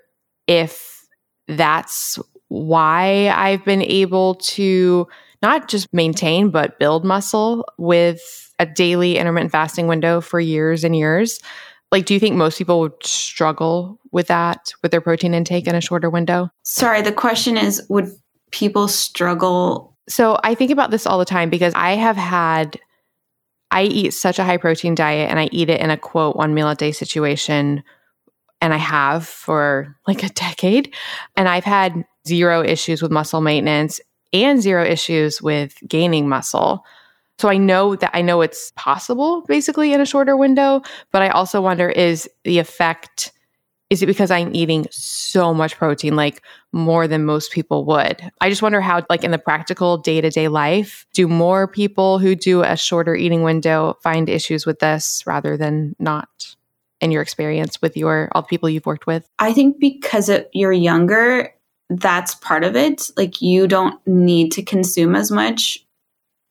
[0.51, 1.07] if
[1.47, 5.07] that's why I've been able to
[5.43, 10.97] not just maintain, but build muscle with a daily intermittent fasting window for years and
[10.97, 11.39] years.
[11.93, 15.77] Like, do you think most people would struggle with that, with their protein intake in
[15.77, 16.51] a shorter window?
[16.65, 18.11] Sorry, the question is would
[18.51, 19.97] people struggle?
[20.09, 22.79] So I think about this all the time because I have had,
[23.71, 26.55] I eat such a high protein diet and I eat it in a quote, one
[26.55, 27.85] meal a day situation.
[28.61, 30.95] And I have for like a decade.
[31.37, 34.01] And I've had zero issues with muscle maintenance
[34.33, 36.85] and zero issues with gaining muscle.
[37.39, 41.31] So I know that I know it's possible basically in a shorter window, but I
[41.31, 43.33] also wonder is the effect
[43.91, 46.43] is it because I'm eating so much protein like
[46.73, 48.23] more than most people would?
[48.41, 52.63] I just wonder how like in the practical day-to-day life, do more people who do
[52.63, 56.55] a shorter eating window find issues with this rather than not?
[57.01, 59.27] In your experience with your all the people you've worked with?
[59.39, 61.55] I think because it, you're younger,
[61.89, 63.11] that's part of it.
[63.17, 65.85] Like you don't need to consume as much,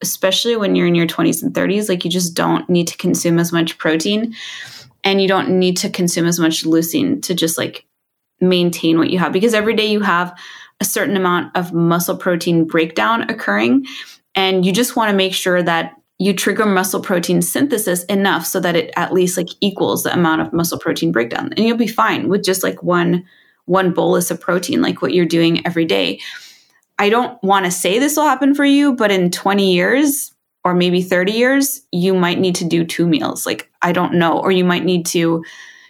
[0.01, 1.87] especially when you're in your 20s and 30s.
[1.87, 4.35] Like you just don't need to consume as much protein
[5.03, 7.85] and you don't need to consume as much leucine to just like
[8.41, 10.37] maintain what you have because every day you have
[10.79, 13.85] a certain amount of muscle protein breakdown occurring
[14.35, 18.59] and you just want to make sure that you trigger muscle protein synthesis enough so
[18.59, 21.87] that it at least like equals the amount of muscle protein breakdown and you'll be
[21.87, 23.25] fine with just like one
[23.65, 26.19] one bolus of protein like what you're doing every day.
[26.97, 30.33] I don't want to say this will happen for you, but in 20 years,
[30.65, 33.45] or maybe 30 years, you might need to do two meals.
[33.45, 34.39] Like, I don't know.
[34.39, 35.45] Or you might need to,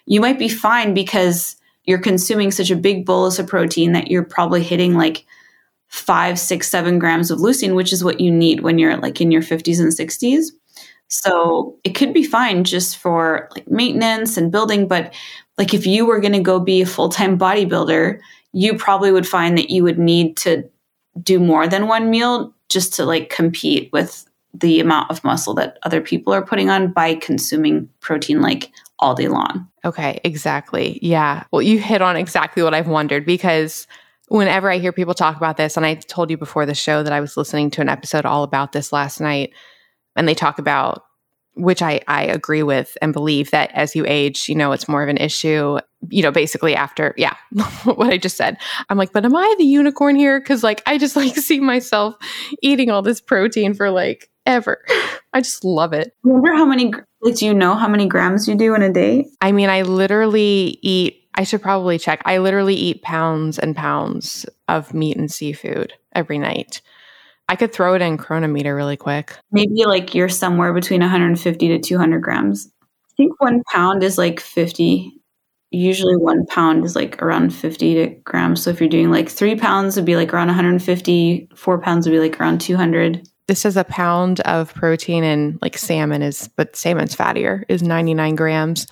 [0.05, 1.55] you might be fine because
[1.86, 5.25] you're consuming such a big bolus of protein that you're probably hitting like
[5.89, 9.31] five, six, seven grams of leucine, which is what you need when you're like in
[9.31, 10.51] your 50s and 60s.
[11.07, 14.87] So it could be fine just for like maintenance and building.
[14.87, 15.13] But
[15.57, 18.19] like if you were going to go be a full time bodybuilder,
[18.53, 20.63] you probably would find that you would need to
[21.21, 25.77] do more than one meal just to like compete with the amount of muscle that
[25.83, 29.67] other people are putting on by consuming protein like all day long.
[29.85, 30.99] Okay, exactly.
[31.01, 31.43] Yeah.
[31.51, 33.87] Well, you hit on exactly what I've wondered because
[34.30, 37.13] whenever I hear people talk about this, and I told you before the show that
[37.13, 39.53] I was listening to an episode all about this last night,
[40.15, 41.03] and they talk about
[41.59, 45.03] which I, I agree with and believe that as you age, you know, it's more
[45.03, 47.36] of an issue, you know, basically after, yeah,
[47.84, 48.57] what I just said.
[48.89, 50.39] I'm like, but am I the unicorn here?
[50.39, 52.15] Cause like, I just like see myself
[52.61, 54.84] eating all this protein for like ever.
[55.34, 56.15] I just love it.
[56.25, 58.91] I wonder how many, like, do you know how many grams you do in a
[58.91, 59.27] day?
[59.41, 62.21] I mean, I literally eat, I should probably check.
[62.25, 66.82] I literally eat pounds and pounds of meat and seafood every night.
[67.47, 69.36] I could throw it in Cronometer really quick.
[69.51, 72.69] Maybe like you're somewhere between 150 to 200 grams.
[72.82, 75.13] I think one pound is like 50.
[75.71, 78.61] Usually one pound is like around 50 grams.
[78.61, 81.49] So if you're doing like three pounds, would be like around 150.
[81.55, 83.27] Four pounds would be like around 200.
[83.47, 88.36] This is a pound of protein and like salmon is, but salmon's fattier, is 99
[88.36, 88.86] grams.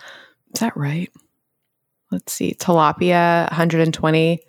[0.54, 1.12] Is that right?
[2.12, 2.54] Let's see.
[2.54, 4.40] Tilapia, 120.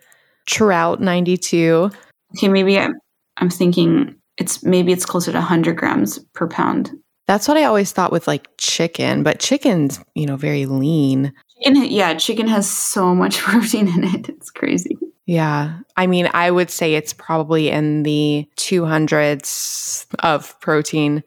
[0.46, 1.90] Trout, 92.
[2.36, 2.94] Okay, maybe I'm
[3.36, 6.90] I'm thinking it's maybe it's closer to 100 grams per pound.
[7.26, 11.32] That's what I always thought with like chicken, but chicken's, you know, very lean.
[11.62, 14.28] Chicken, yeah, chicken has so much protein in it.
[14.28, 14.96] It's crazy.
[15.26, 15.80] Yeah.
[15.98, 21.22] I mean, I would say it's probably in the 200s of protein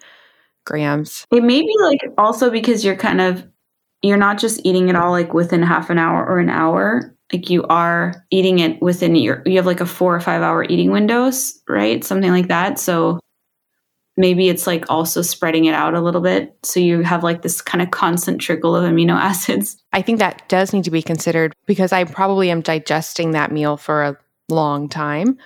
[0.66, 1.28] grams.
[1.32, 3.46] It may be like also because you're kind of,
[4.02, 7.16] you're not just eating it all like within half an hour or an hour.
[7.32, 10.64] Like you are eating it within your you have like a four or five hour
[10.64, 12.04] eating windows right?
[12.04, 12.78] Something like that.
[12.80, 13.20] So
[14.18, 16.58] maybe it's like also spreading it out a little bit.
[16.64, 19.78] So you have like this kind of constant trickle of amino acids.
[19.94, 23.78] I think that does need to be considered because i probably am digesting that meal
[23.78, 24.18] for a
[24.50, 25.38] long time.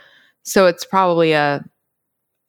[0.43, 1.64] So it's probably a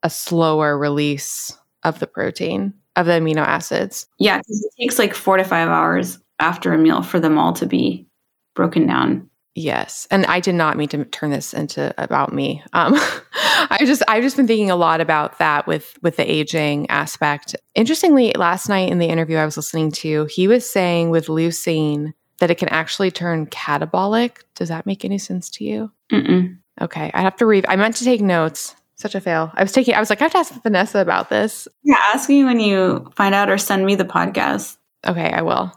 [0.03, 5.15] a slower release of the protein of the amino acids yeah because it takes like
[5.15, 8.07] four to five hours after a meal for them all to be
[8.55, 9.31] broken down.
[9.55, 10.07] Yes.
[10.11, 12.63] And I did not mean to turn this into about me.
[12.75, 12.95] Um,
[13.71, 17.57] I just I've just been thinking a lot about that with with the aging aspect.
[17.75, 22.13] Interestingly, last night in the interview I was listening to, he was saying with leucine
[22.39, 24.43] that it can actually turn catabolic.
[24.57, 25.91] Does that make any sense to you?
[26.13, 26.59] Mm-mm.
[26.83, 27.65] Okay, I have to read.
[27.67, 28.77] I meant to take notes.
[28.97, 29.53] Such a fail.
[29.55, 29.95] I was taking.
[29.95, 31.69] I was like, I have to ask Vanessa about this.
[31.83, 34.77] Yeah, ask me when you find out, or send me the podcast.
[35.07, 35.73] Okay, I will.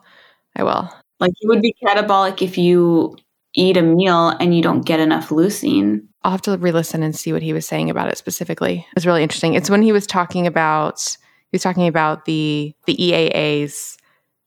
[0.55, 0.89] I will.
[1.19, 3.17] Like you would be catabolic if you
[3.53, 6.05] eat a meal and you don't get enough leucine.
[6.23, 8.85] I'll have to re-listen and see what he was saying about it specifically.
[8.95, 9.53] It's really interesting.
[9.53, 11.17] It's when he was talking about
[11.51, 13.97] he was talking about the the EAAs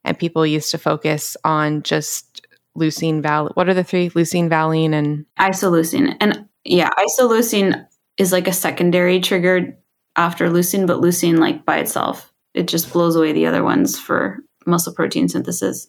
[0.04, 2.46] and people used to focus on just
[2.76, 7.86] leucine val what are the three leucine valine and isoleucine and yeah isoleucine
[8.18, 9.76] is like a secondary trigger
[10.16, 14.38] after leucine but leucine like by itself it just blows away the other ones for
[14.66, 15.88] muscle protein synthesis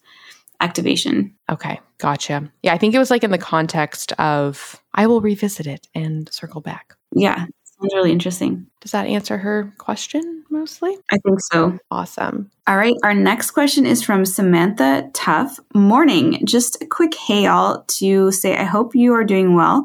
[0.61, 1.35] activation.
[1.51, 2.51] Okay, gotcha.
[2.63, 6.31] Yeah, I think it was like in the context of I will revisit it and
[6.31, 6.93] circle back.
[7.13, 7.45] Yeah,
[7.83, 8.67] sounds really interesting.
[8.81, 10.97] Does that answer her question mostly?
[11.11, 11.77] I think so.
[11.91, 12.49] Awesome.
[12.67, 15.59] All right, our next question is from Samantha Tuff.
[15.73, 16.45] Morning.
[16.45, 19.83] Just a quick hey all to say I hope you are doing well.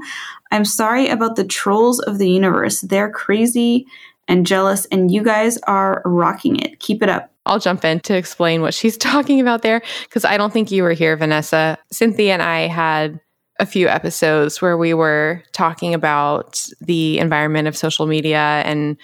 [0.50, 2.80] I'm sorry about the trolls of the universe.
[2.82, 3.86] They're crazy
[4.28, 6.78] and jealous, and you guys are rocking it.
[6.80, 7.32] Keep it up.
[7.46, 10.82] I'll jump in to explain what she's talking about there because I don't think you
[10.82, 11.78] were here, Vanessa.
[11.90, 13.20] Cynthia and I had
[13.58, 18.96] a few episodes where we were talking about the environment of social media and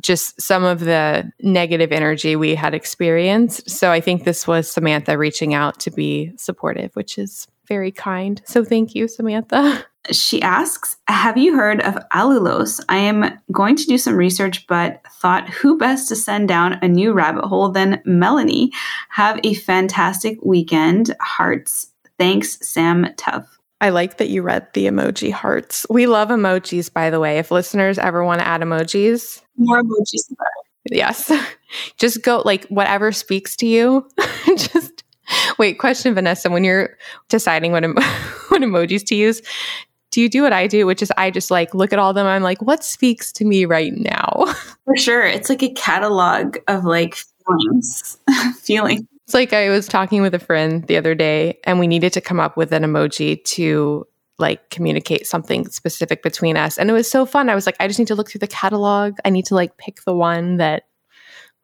[0.00, 3.68] just some of the negative energy we had experienced.
[3.68, 8.40] So I think this was Samantha reaching out to be supportive, which is very kind.
[8.44, 9.84] So thank you, Samantha.
[10.10, 12.80] She asks, Have you heard of allulose?
[12.88, 16.88] I am going to do some research, but thought who best to send down a
[16.88, 18.72] new rabbit hole than Melanie?
[19.10, 21.14] Have a fantastic weekend.
[21.20, 21.92] Hearts.
[22.18, 23.60] Thanks, Sam Tuff.
[23.82, 25.84] I like that you read the emoji hearts.
[25.90, 27.38] We love emojis, by the way.
[27.38, 30.32] If listeners ever want to add emojis, more emojis.
[30.88, 31.32] Yes.
[31.98, 34.08] Just go like whatever speaks to you.
[34.56, 35.02] Just
[35.58, 36.96] wait, question Vanessa, when you're
[37.28, 37.94] deciding what, em-
[38.48, 39.42] what emojis to use,
[40.12, 42.14] do you do what I do, which is I just like look at all of
[42.14, 42.26] them.
[42.26, 44.44] I'm like, what speaks to me right now?
[44.84, 45.26] For sure.
[45.26, 47.16] It's like a catalog of like
[47.46, 48.16] feelings.
[48.60, 49.08] feeling.
[49.32, 52.20] It's like I was talking with a friend the other day and we needed to
[52.20, 54.06] come up with an emoji to
[54.36, 56.76] like communicate something specific between us.
[56.76, 57.48] And it was so fun.
[57.48, 59.16] I was like, I just need to look through the catalog.
[59.24, 60.82] I need to like pick the one that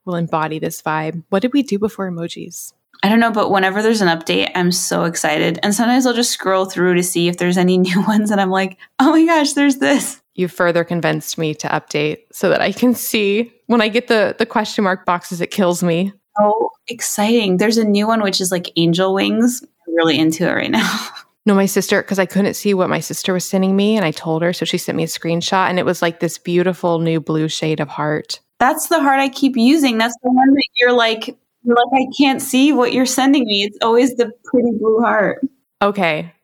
[0.06, 1.22] will embody this vibe.
[1.28, 2.72] What did we do before emojis?
[3.02, 5.58] I don't know, but whenever there's an update, I'm so excited.
[5.62, 8.30] And sometimes I'll just scroll through to see if there's any new ones.
[8.30, 10.22] And I'm like, oh my gosh, there's this.
[10.34, 14.34] You further convinced me to update so that I can see when I get the,
[14.38, 16.14] the question mark boxes, it kills me.
[16.38, 17.56] Oh, exciting.
[17.56, 19.62] There's a new one, which is like angel wings.
[19.86, 21.08] I'm really into it right now.
[21.48, 24.10] No, my sister, because I couldn't see what my sister was sending me, and I
[24.10, 27.20] told her, so she sent me a screenshot, and it was like this beautiful new
[27.20, 28.40] blue shade of heart.
[28.58, 29.96] That's the heart I keep using.
[29.96, 33.64] That's the one that you're like, you're like I can't see what you're sending me.
[33.64, 35.40] It's always the pretty blue heart.
[35.80, 36.34] Okay,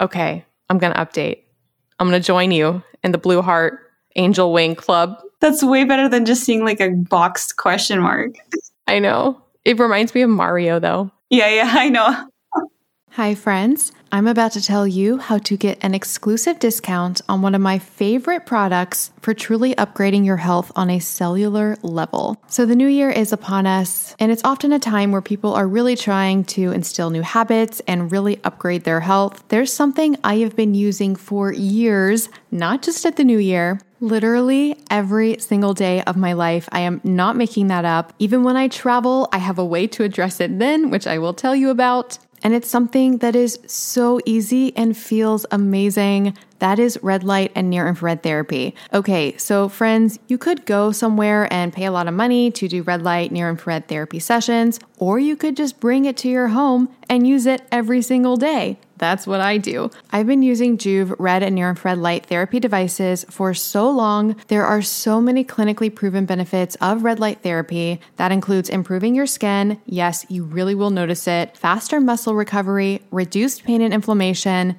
[0.00, 1.42] okay, I'm gonna update.
[2.00, 3.78] I'm gonna join you in the blue heart
[4.16, 5.22] angel wing club.
[5.40, 8.32] That's way better than just seeing like a boxed question mark.
[8.86, 9.42] I know.
[9.64, 11.10] It reminds me of Mario, though.
[11.30, 12.28] Yeah, yeah, I know.
[13.12, 13.92] Hi, friends.
[14.10, 17.78] I'm about to tell you how to get an exclusive discount on one of my
[17.78, 22.42] favorite products for truly upgrading your health on a cellular level.
[22.46, 25.68] So, the new year is upon us, and it's often a time where people are
[25.68, 29.44] really trying to instill new habits and really upgrade their health.
[29.48, 33.78] There's something I have been using for years, not just at the new year.
[34.02, 36.68] Literally every single day of my life.
[36.72, 38.12] I am not making that up.
[38.18, 41.32] Even when I travel, I have a way to address it then, which I will
[41.32, 42.18] tell you about.
[42.42, 46.36] And it's something that is so easy and feels amazing.
[46.58, 48.74] That is red light and near infrared therapy.
[48.92, 52.82] Okay, so friends, you could go somewhere and pay a lot of money to do
[52.82, 56.88] red light, near infrared therapy sessions, or you could just bring it to your home
[57.08, 58.80] and use it every single day.
[59.02, 59.90] That's what I do.
[60.12, 64.36] I've been using Joovv red and near infrared light therapy devices for so long.
[64.46, 68.00] There are so many clinically proven benefits of red light therapy.
[68.18, 69.80] That includes improving your skin.
[69.86, 71.56] Yes, you really will notice it.
[71.56, 74.78] Faster muscle recovery, reduced pain and inflammation,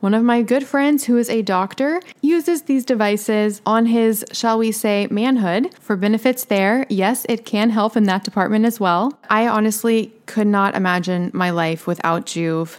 [0.00, 4.56] One of my good friends, who is a doctor, uses these devices on his, shall
[4.56, 6.86] we say, manhood for benefits there.
[6.88, 9.18] Yes, it can help in that department as well.
[9.28, 12.78] I honestly could not imagine my life without Joovv.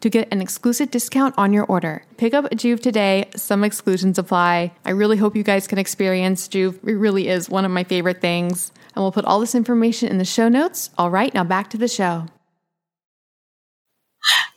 [0.00, 2.02] to get an exclusive discount on your order.
[2.16, 3.28] Pick up Joovv today.
[3.36, 4.72] Some exclusions apply.
[4.84, 6.86] I really hope you guys can experience Joovv.
[6.86, 8.72] It really is one of my favorite things.
[8.94, 10.90] And we'll put all this information in the show notes.
[10.98, 12.26] All right, now back to the show.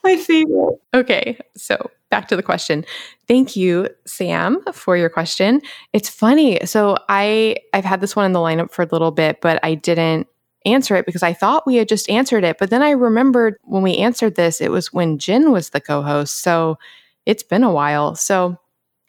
[0.04, 0.80] My favorite.
[0.94, 2.84] Okay, so back to the question.
[3.28, 5.62] Thank you, Sam, for your question.
[5.94, 6.60] It's funny.
[6.66, 9.76] So I I've had this one in the lineup for a little bit, but I
[9.76, 10.28] didn't
[10.66, 12.58] answer it because I thought we had just answered it.
[12.58, 16.02] But then I remembered when we answered this, it was when Jen was the co
[16.02, 16.42] host.
[16.42, 16.78] So
[17.26, 18.16] it's been a while.
[18.16, 18.58] So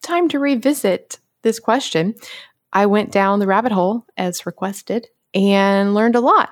[0.03, 2.14] time to revisit this question.
[2.72, 6.50] I went down the rabbit hole as requested and learned a lot.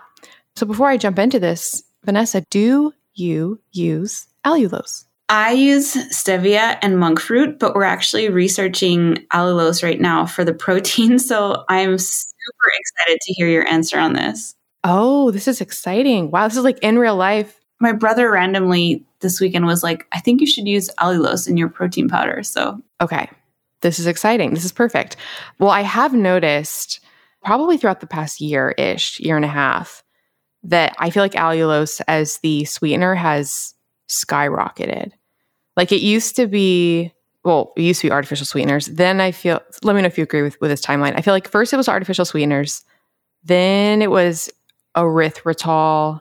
[0.57, 5.05] So before I jump into this, Vanessa, do you use allulose?
[5.29, 10.55] I use stevia and monk fruit, but we're actually researching allulose right now for the
[10.67, 11.19] protein.
[11.19, 14.57] So I'm super excited to hear your answer on this.
[14.85, 16.31] Oh, this is exciting.
[16.31, 17.61] Wow, this is like in real life.
[17.81, 21.69] My brother randomly this weekend was like, I think you should use allulose in your
[21.69, 22.43] protein powder.
[22.43, 23.29] So, okay.
[23.83, 24.53] This is exciting.
[24.53, 25.17] This is perfect.
[25.59, 27.01] Well, I have noticed
[27.43, 30.03] probably throughout the past year ish, year and a half,
[30.63, 33.75] that I feel like allulose as the sweetener has
[34.11, 35.13] skyrocketed.
[35.77, 37.13] Like it used to be,
[37.45, 38.87] well, it used to be artificial sweeteners.
[38.87, 41.15] Then I feel, let me know if you agree with, with this timeline.
[41.17, 42.85] I feel like first it was artificial sweeteners,
[43.43, 44.51] then it was
[44.97, 46.21] erythritol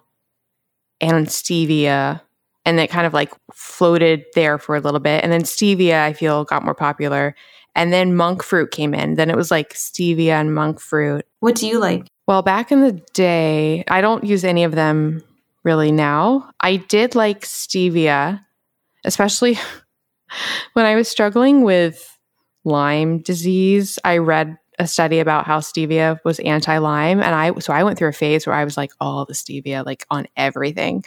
[1.02, 2.22] and stevia.
[2.66, 5.24] And it kind of like floated there for a little bit.
[5.24, 7.36] And then stevia, I feel, got more popular.
[7.76, 9.16] And then monk fruit came in.
[9.16, 11.26] Then it was like stevia and monk fruit.
[11.40, 12.08] What do you like?
[12.28, 15.24] Well, back in the day, I don't use any of them
[15.64, 16.52] really now.
[16.60, 18.46] I did like stevia,
[19.04, 19.58] especially
[20.74, 22.18] when I was struggling with
[22.64, 23.98] Lyme disease.
[24.04, 28.08] I read a study about how stevia was anti-Lyme and I so I went through
[28.08, 31.04] a phase where I was like all the stevia like on everything.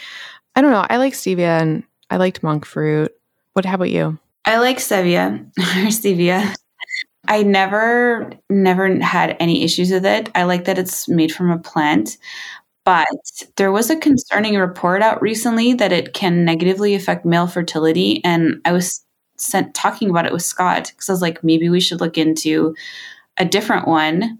[0.54, 0.86] I don't know.
[0.88, 3.12] I like stevia and I liked monk fruit.
[3.54, 4.18] What how about you?
[4.44, 6.54] I like stevia or stevia.
[7.26, 10.30] I never never had any issues with it.
[10.34, 12.18] I like that it's made from a plant.
[12.84, 13.06] But
[13.56, 18.20] there was a concerning report out recently that it can negatively affect male fertility.
[18.24, 19.04] And I was
[19.36, 22.74] sent talking about it with Scott because I was like, maybe we should look into
[23.42, 24.38] a different one.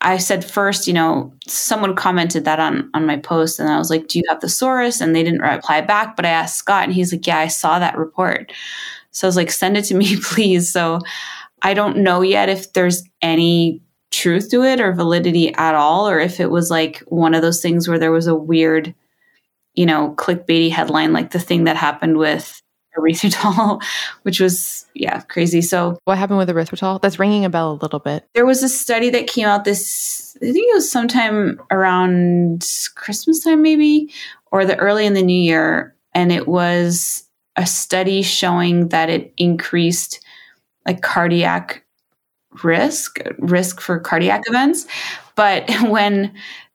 [0.00, 3.90] I said first, you know, someone commented that on on my post, and I was
[3.90, 6.14] like, "Do you have the source?" And they didn't reply back.
[6.14, 8.52] But I asked Scott, and he's like, "Yeah, I saw that report."
[9.10, 11.00] So I was like, "Send it to me, please." So
[11.62, 16.20] I don't know yet if there's any truth to it or validity at all, or
[16.20, 18.94] if it was like one of those things where there was a weird,
[19.74, 22.62] you know, clickbaity headline, like the thing that happened with
[22.98, 23.82] erythritol,
[24.22, 25.62] which was, yeah, crazy.
[25.62, 27.00] So, what happened with erythritol?
[27.00, 28.26] That's ringing a bell a little bit.
[28.34, 33.42] There was a study that came out this, I think it was sometime around Christmas
[33.42, 34.12] time, maybe,
[34.50, 35.94] or the early in the new year.
[36.14, 37.24] And it was
[37.56, 40.24] a study showing that it increased
[40.86, 41.84] like cardiac
[42.64, 44.86] risk, risk for cardiac events.
[45.36, 46.34] But when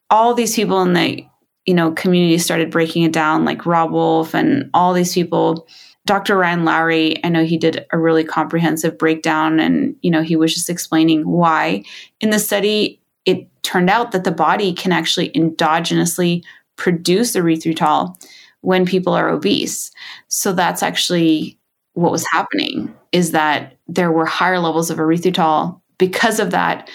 [0.10, 1.26] all these people in the
[1.66, 5.68] you know community started breaking it down, like Robb Wolf and all these people,
[6.06, 6.38] Dr.
[6.38, 10.54] Ryan Lowery, I know he did a really comprehensive breakdown, and you know he was
[10.54, 11.84] just explaining why
[12.20, 16.44] in the study it turned out that the body can actually endogenously
[16.76, 18.16] produce erythritol
[18.62, 19.92] when people are obese.
[20.28, 21.58] So that's actually
[21.94, 26.90] what was happening is that there were higher levels of erythritol because of that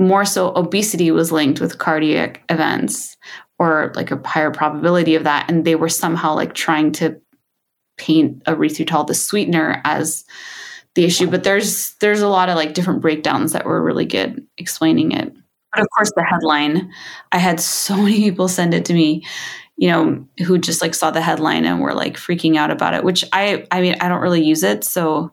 [0.00, 3.16] more so obesity was linked with cardiac events
[3.58, 7.20] or like a higher probability of that and they were somehow like trying to
[7.98, 10.24] paint erythritol the sweetener as
[10.94, 14.44] the issue but there's there's a lot of like different breakdowns that were really good
[14.56, 15.32] explaining it
[15.72, 16.90] but of course the headline
[17.32, 19.24] i had so many people send it to me
[19.76, 23.04] you know who just like saw the headline and were like freaking out about it
[23.04, 25.30] which i i mean i don't really use it so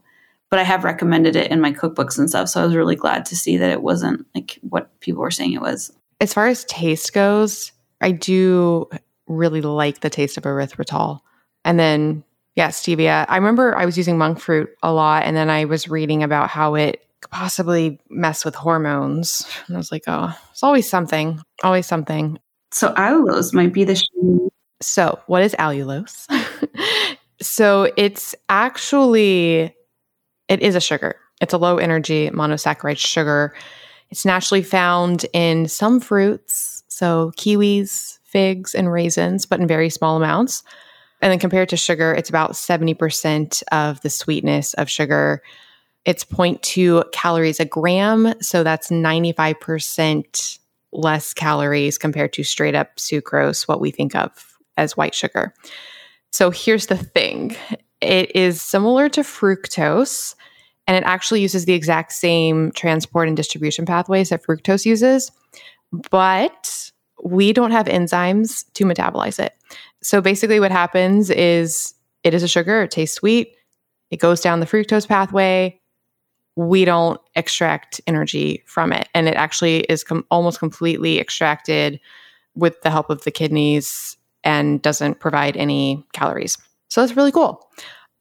[0.50, 2.50] but I have recommended it in my cookbooks and stuff.
[2.50, 5.54] So I was really glad to see that it wasn't like what people were saying
[5.54, 5.92] it was.
[6.22, 8.90] As far as taste goes, I do
[9.28, 11.20] really like the taste of erythritol.
[11.64, 12.24] And then,
[12.56, 13.26] yeah, stevia.
[13.28, 16.50] I remember I was using monk fruit a lot, and then I was reading about
[16.50, 19.46] how it could possibly mess with hormones.
[19.68, 22.40] And I was like, oh, it's always something, always something.
[22.72, 23.96] So allulose might be the.
[23.96, 24.06] Sh-
[24.82, 26.28] so, what is allulose?
[27.42, 29.76] so, it's actually
[30.48, 31.16] it is a sugar.
[31.42, 33.54] It's a low energy monosaccharide sugar.
[34.10, 40.16] It's naturally found in some fruits, so kiwis, figs, and raisins, but in very small
[40.16, 40.64] amounts.
[41.22, 45.42] And then compared to sugar, it's about 70% of the sweetness of sugar.
[46.04, 50.60] It's 0.2 calories a gram, so that's 95%
[50.92, 55.54] less calories compared to straight up sucrose, what we think of as white sugar.
[56.32, 57.56] So here's the thing
[58.02, 60.36] it is similar to fructose,
[60.86, 65.32] and it actually uses the exact same transport and distribution pathways that fructose uses,
[66.12, 66.92] but
[67.24, 69.55] we don't have enzymes to metabolize it.
[70.06, 73.56] So basically, what happens is it is a sugar, it tastes sweet,
[74.12, 75.82] it goes down the fructose pathway.
[76.56, 79.10] We don't extract energy from it.
[79.16, 82.00] And it actually is com- almost completely extracted
[82.54, 86.60] with the help of the kidneys and doesn't provide any calories.
[86.92, 87.68] So that's really cool.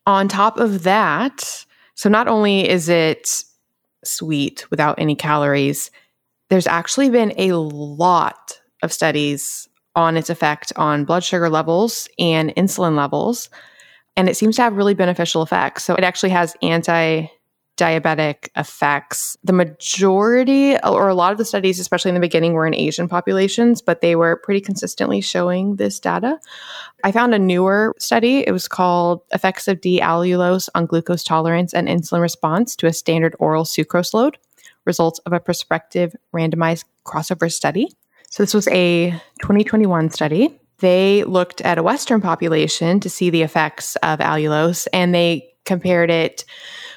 [0.07, 1.66] On top of that,
[1.97, 3.45] so not only is it
[4.03, 5.91] sweet without any calories,
[6.49, 12.55] there's actually been a lot of studies on its effect on blood sugar levels and
[12.57, 13.49] insulin levels.
[14.17, 15.83] and it seems to have really beneficial effects.
[15.83, 17.27] So it actually has anti
[17.77, 19.37] diabetic effects.
[19.43, 23.09] The majority, or a lot of the studies, especially in the beginning, were in Asian
[23.09, 26.39] populations, but they were pretty consistently showing this data.
[27.03, 28.47] I found a newer study.
[28.47, 32.93] It was called Effects of D allulose on Glucose Tolerance and Insulin Response to a
[32.93, 34.39] Standard Oral Sucrose Load,
[34.85, 37.89] results of a prospective randomized crossover study.
[38.35, 39.11] So, this was a
[39.43, 40.61] 2021 study.
[40.78, 46.11] They looked at a Western population to see the effects of allulose and they compared
[46.11, 46.45] it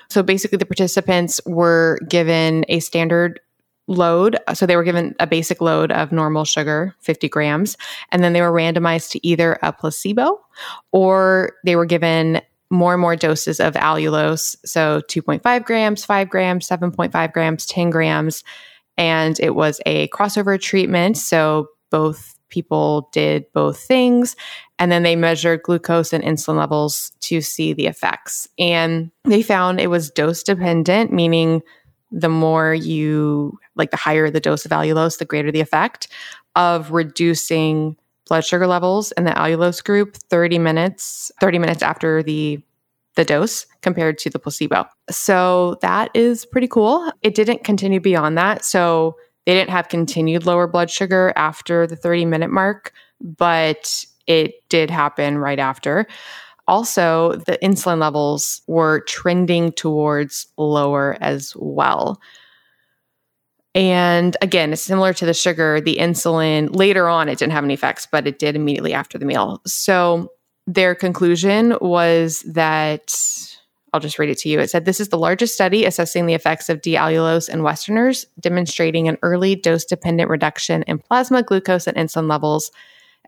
[0.09, 3.39] so basically, the participants were given a standard
[3.87, 4.37] load.
[4.53, 7.77] So they were given a basic load of normal sugar, 50 grams,
[8.11, 10.41] and then they were randomized to either a placebo
[10.91, 14.57] or they were given more and more doses of allulose.
[14.65, 18.43] So 2.5 grams, 5 grams, 7.5 grams, 10 grams.
[18.97, 21.17] And it was a crossover treatment.
[21.17, 24.35] So both people did both things.
[24.79, 28.47] And then they measured glucose and insulin levels to see the effects.
[28.57, 31.61] And they found it was dose dependent, meaning
[32.11, 36.07] the more you, like the higher the dose of allulose, the greater the effect
[36.55, 42.61] of reducing blood sugar levels in the allulose group 30 minutes, 30 minutes after the
[43.17, 44.85] the dose compared to the placebo.
[45.09, 47.11] So that is pretty cool.
[47.23, 48.63] It didn't continue beyond that.
[48.63, 54.53] So they didn't have continued lower blood sugar after the 30 minute mark, but it
[54.69, 56.07] did happen right after.
[56.67, 62.21] Also, the insulin levels were trending towards lower as well.
[63.73, 67.73] And again, it's similar to the sugar, the insulin later on, it didn't have any
[67.73, 69.61] effects, but it did immediately after the meal.
[69.65, 70.29] So
[70.67, 73.15] their conclusion was that
[73.93, 74.59] I'll just read it to you.
[74.59, 78.25] It said, This is the largest study assessing the effects of D allulose in Westerners,
[78.39, 82.69] demonstrating an early dose dependent reduction in plasma glucose and insulin levels,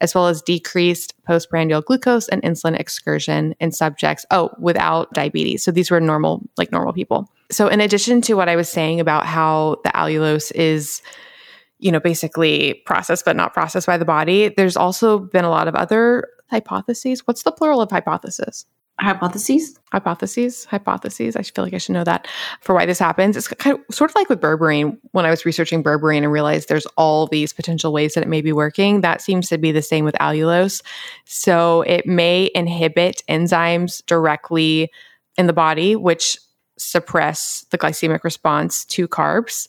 [0.02, 5.64] as well as decreased postprandial glucose and insulin excursion in subjects, oh, without diabetes.
[5.64, 7.32] So these were normal, like normal people.
[7.52, 11.02] So, in addition to what I was saying about how the allulose is,
[11.80, 15.70] you know, basically processed but not processed by the body, there's also been a lot
[15.70, 17.26] of other hypotheses.
[17.26, 18.66] What's the plural of hypothesis?
[19.00, 19.80] hypotheses?
[19.92, 20.66] Hypotheses?
[20.66, 21.36] Hypotheses?
[21.36, 22.28] I feel like i should know that
[22.62, 23.38] for why this happens.
[23.38, 24.98] It's kind of sort of like with berberine.
[25.12, 28.42] When i was researching berberine and realized there's all these potential ways that it may
[28.42, 30.82] be working that seems to be the same with allulose.
[31.26, 34.92] So it may inhibit enzymes directly
[35.38, 36.38] in the body which
[36.78, 39.68] suppress the glycemic response to carbs.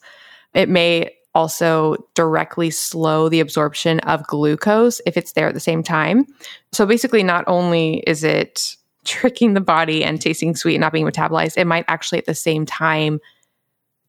[0.55, 5.83] It may also directly slow the absorption of glucose if it's there at the same
[5.83, 6.27] time.
[6.73, 11.07] So basically, not only is it tricking the body and tasting sweet and not being
[11.07, 13.19] metabolized, it might actually at the same time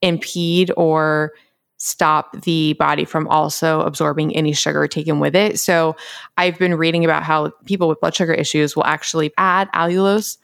[0.01, 1.31] impede or
[1.77, 5.59] stop the body from also absorbing any sugar taken with it.
[5.59, 5.95] So
[6.37, 10.37] I've been reading about how people with blood sugar issues will actually add allulose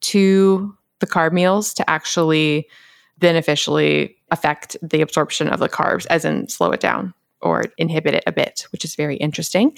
[0.00, 2.68] to the carb meals to actually
[3.18, 8.24] beneficially affect the absorption of the carbs, as in slow it down or inhibit it
[8.26, 9.76] a bit, which is very interesting.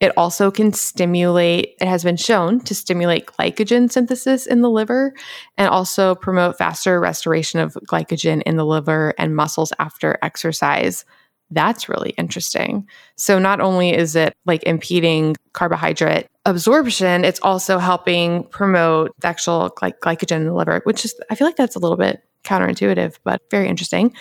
[0.00, 5.12] It also can stimulate, it has been shown to stimulate glycogen synthesis in the liver
[5.58, 11.04] and also promote faster restoration of glycogen in the liver and muscles after exercise.
[11.50, 12.88] That's really interesting.
[13.16, 19.68] So, not only is it like impeding carbohydrate absorption, it's also helping promote the actual
[19.68, 23.18] gly- glycogen in the liver, which is, I feel like that's a little bit counterintuitive,
[23.24, 24.14] but very interesting.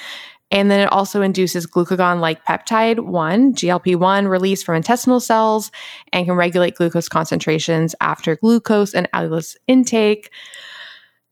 [0.53, 5.71] And then it also induces glucagon like peptide 1, GLP 1, release from intestinal cells
[6.13, 10.29] and can regulate glucose concentrations after glucose and allulose intake.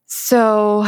[0.08, 0.82] So,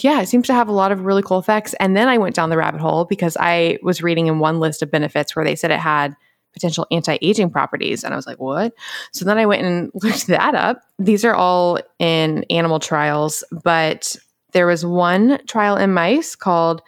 [0.00, 1.74] yeah, it seems to have a lot of really cool effects.
[1.78, 4.82] And then I went down the rabbit hole because I was reading in one list
[4.82, 6.16] of benefits where they said it had
[6.54, 8.02] potential anti aging properties.
[8.02, 8.72] And I was like, what?
[9.12, 10.80] So then I went and looked that up.
[10.98, 14.16] These are all in animal trials, but
[14.54, 16.80] there was one trial in mice called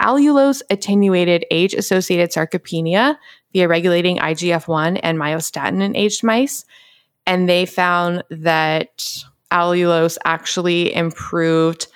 [0.00, 3.16] allulose attenuated age associated sarcopenia
[3.52, 6.64] via regulating IGF 1 and myostatin in aged mice.
[7.26, 11.86] And they found that allulose actually improved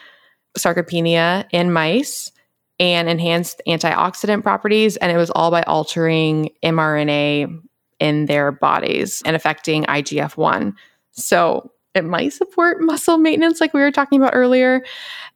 [0.59, 2.31] sarcopenia in mice
[2.79, 4.97] and enhanced antioxidant properties.
[4.97, 7.63] And it was all by altering mRNA
[8.01, 10.77] in their bodies and affecting IGF 1.
[11.13, 14.85] So it might support muscle maintenance, like we were talking about earlier.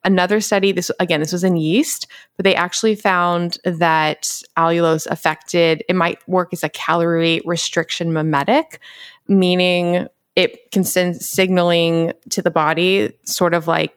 [0.03, 2.07] Another study, this again, this was in yeast,
[2.37, 8.79] but they actually found that allulose affected, it might work as a calorie restriction mimetic,
[9.27, 13.93] meaning it can send signaling to the body, sort of like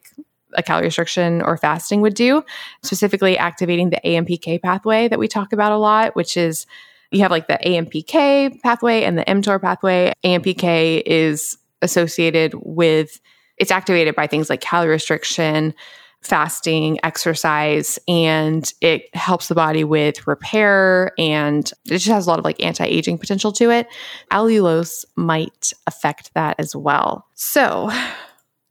[0.54, 2.44] a calorie restriction or fasting would do,
[2.82, 6.66] specifically activating the AMPK pathway that we talk about a lot, which is
[7.10, 10.12] you have like the AMPK pathway and the mTOR pathway.
[10.24, 13.20] AMPK is associated with
[13.58, 15.74] it's activated by things like calorie restriction,
[16.22, 22.38] fasting, exercise, and it helps the body with repair and it just has a lot
[22.38, 23.86] of like anti aging potential to it.
[24.32, 27.26] Allulose might affect that as well.
[27.34, 27.90] So,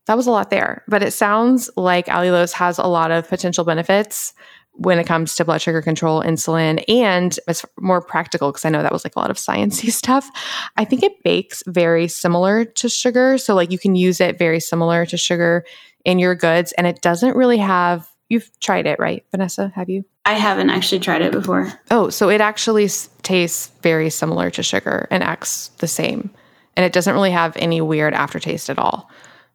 [0.08, 3.64] that was a lot there, but it sounds like allulose has a lot of potential
[3.64, 4.34] benefits
[4.74, 8.82] when it comes to blood sugar control, insulin, and it's more practical because I know
[8.82, 10.30] that was like a lot of sciencey stuff.
[10.78, 14.60] I think it bakes very similar to sugar, so like you can use it very
[14.60, 15.66] similar to sugar
[16.06, 18.08] in your goods, and it doesn't really have.
[18.30, 19.74] You've tried it, right, Vanessa?
[19.76, 20.06] Have you?
[20.24, 21.68] I haven't actually tried it before.
[21.90, 22.88] Oh, so it actually
[23.24, 26.32] tastes very similar to sugar and acts the same,
[26.78, 29.10] and it doesn't really have any weird aftertaste at all.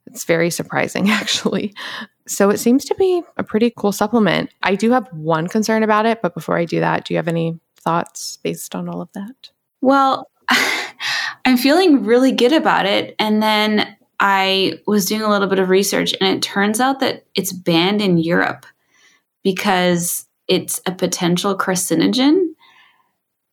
[0.07, 1.74] It's very surprising, actually.
[2.26, 4.50] So it seems to be a pretty cool supplement.
[4.62, 7.28] I do have one concern about it, but before I do that, do you have
[7.28, 9.50] any thoughts based on all of that?
[9.80, 10.28] Well,
[11.44, 13.14] I'm feeling really good about it.
[13.18, 17.26] And then I was doing a little bit of research, and it turns out that
[17.34, 18.66] it's banned in Europe
[19.44, 22.48] because it's a potential carcinogen.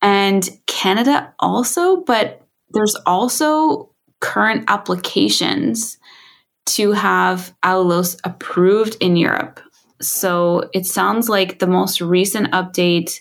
[0.01, 2.41] And Canada also, but
[2.72, 3.89] there's also
[4.20, 5.97] current applications
[6.66, 9.59] to have allulose approved in Europe.
[10.01, 13.20] So it sounds like the most recent update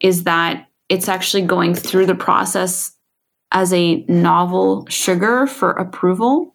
[0.00, 2.92] is that it's actually going through the process
[3.52, 6.54] as a novel sugar for approval.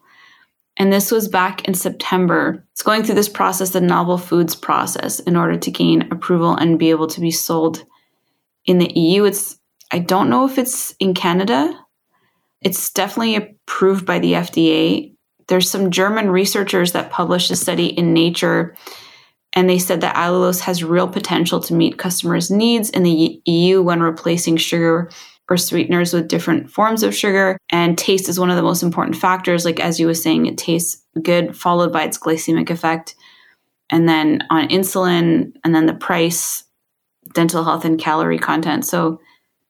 [0.78, 2.66] And this was back in September.
[2.72, 6.80] It's going through this process, the novel foods process, in order to gain approval and
[6.80, 7.86] be able to be sold
[8.66, 9.26] in the EU.
[9.26, 9.60] It's
[9.92, 11.80] I don't know if it's in Canada.
[12.62, 15.13] It's definitely approved by the FDA
[15.48, 18.76] there's some German researchers that published a study in Nature,
[19.54, 23.82] and they said that allulose has real potential to meet customers' needs in the EU
[23.82, 25.10] when replacing sugar
[25.50, 27.58] or sweeteners with different forms of sugar.
[27.70, 29.66] And taste is one of the most important factors.
[29.66, 33.16] Like as you were saying, it tastes good, followed by its glycemic effect.
[33.90, 36.64] And then on insulin, and then the price,
[37.34, 38.86] dental health, and calorie content.
[38.86, 39.20] So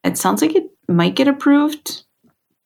[0.03, 2.03] it sounds like it might get approved,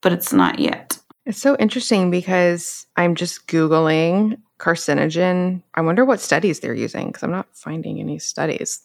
[0.02, 1.00] but it's not yet.
[1.28, 5.62] It's so interesting because I'm just Googling carcinogen.
[5.74, 8.80] I wonder what studies they're using because I'm not finding any studies.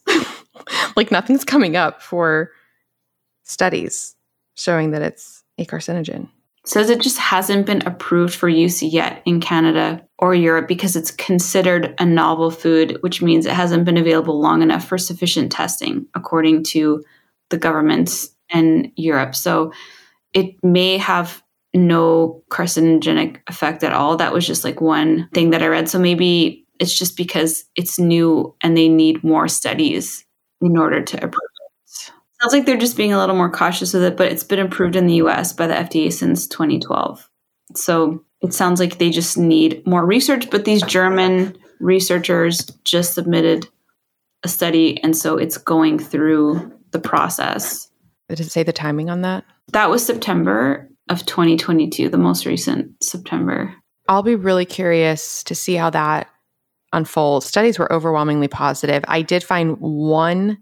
[0.97, 2.51] like nothing's coming up for
[3.45, 4.17] studies
[4.57, 6.29] showing that it's a carcinogen.
[6.65, 11.13] says it just hasn't been approved for use yet in Canada or Europe because it's
[11.13, 16.07] considered a novel food, which means it hasn't been available long enough for sufficient testing,
[16.15, 17.05] according to
[17.51, 19.37] the governments in Europe.
[19.37, 19.73] So
[20.33, 21.42] it may have
[21.75, 24.17] no carcinogenic effect at all.
[24.17, 25.89] That was just like one thing that I read.
[25.89, 30.25] So maybe it's just because it's new and they need more studies
[30.61, 32.13] in order to approve it.
[32.41, 34.97] Sounds like they're just being a little more cautious with it, but it's been approved
[34.97, 37.29] in the US by the FDA since 2012.
[37.77, 43.69] So it sounds like they just need more research, but these German researchers just submitted
[44.43, 47.89] a study and so it's going through the process.
[48.29, 49.45] Did it say the timing on that?
[49.73, 53.75] That was September of 2022, the most recent September.
[54.09, 56.29] I'll be really curious to see how that
[56.93, 57.47] unfolds.
[57.47, 59.05] Studies were overwhelmingly positive.
[59.09, 60.59] I did find one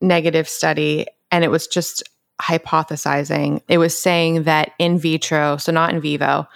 [0.00, 2.02] negative study, and it was just
[2.40, 3.60] hypothesizing.
[3.68, 6.46] It was saying that in vitro, so not in vivo,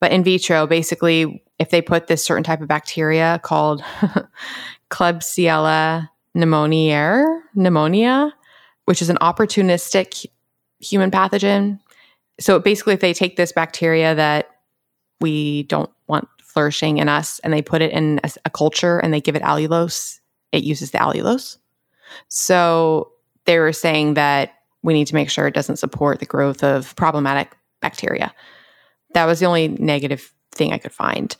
[0.00, 3.82] but in vitro, basically, if they put this certain type of bacteria called
[4.90, 8.32] Klebsiella pneumoniae, pneumonia,
[8.86, 10.26] which is an opportunistic
[10.80, 11.78] human pathogen,
[12.40, 14.50] so basically, if they take this bacteria that
[15.20, 19.12] we don't want flourishing in us and they put it in a, a culture and
[19.12, 20.18] they give it allulose,
[20.50, 21.58] it uses the allulose.
[22.28, 23.12] So
[23.44, 26.96] they were saying that we need to make sure it doesn't support the growth of
[26.96, 28.34] problematic bacteria.
[29.12, 31.36] That was the only negative thing I could find.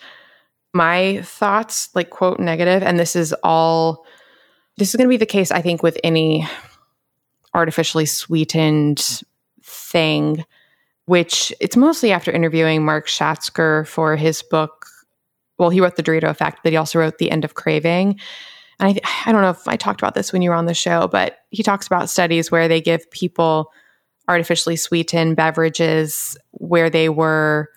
[0.73, 4.05] My thoughts, like, quote, negative, and this is all,
[4.77, 6.47] this is going to be the case, I think, with any
[7.55, 9.23] artificially sweetened
[9.63, 10.45] thing
[11.07, 14.87] which it's mostly after interviewing Mark Schatzker for his book.
[15.59, 18.19] Well, he wrote The Dorito Effect, but he also wrote The End of Craving.
[18.79, 20.75] And I, I don't know if I talked about this when you were on the
[20.75, 23.71] show, but he talks about studies where they give people
[24.29, 27.69] artificially sweetened beverages where they were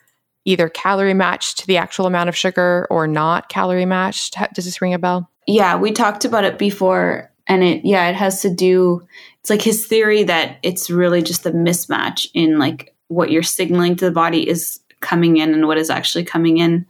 [0.46, 4.38] either calorie matched to the actual amount of sugar or not calorie matched.
[4.54, 5.30] Does this ring a bell?
[5.48, 7.32] Yeah, we talked about it before.
[7.48, 9.06] And it, yeah, it has to do,
[9.42, 13.96] it's like his theory that it's really just a mismatch in like what you're signaling
[13.98, 16.86] to the body is coming in and what is actually coming in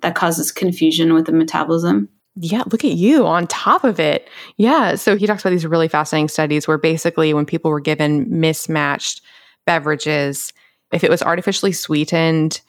[0.00, 2.08] that causes confusion with the metabolism.
[2.36, 4.28] Yeah, look at you on top of it.
[4.56, 4.94] Yeah.
[4.94, 9.22] So he talks about these really fascinating studies where basically when people were given mismatched
[9.66, 10.52] beverages,
[10.92, 12.60] if it was artificially sweetened,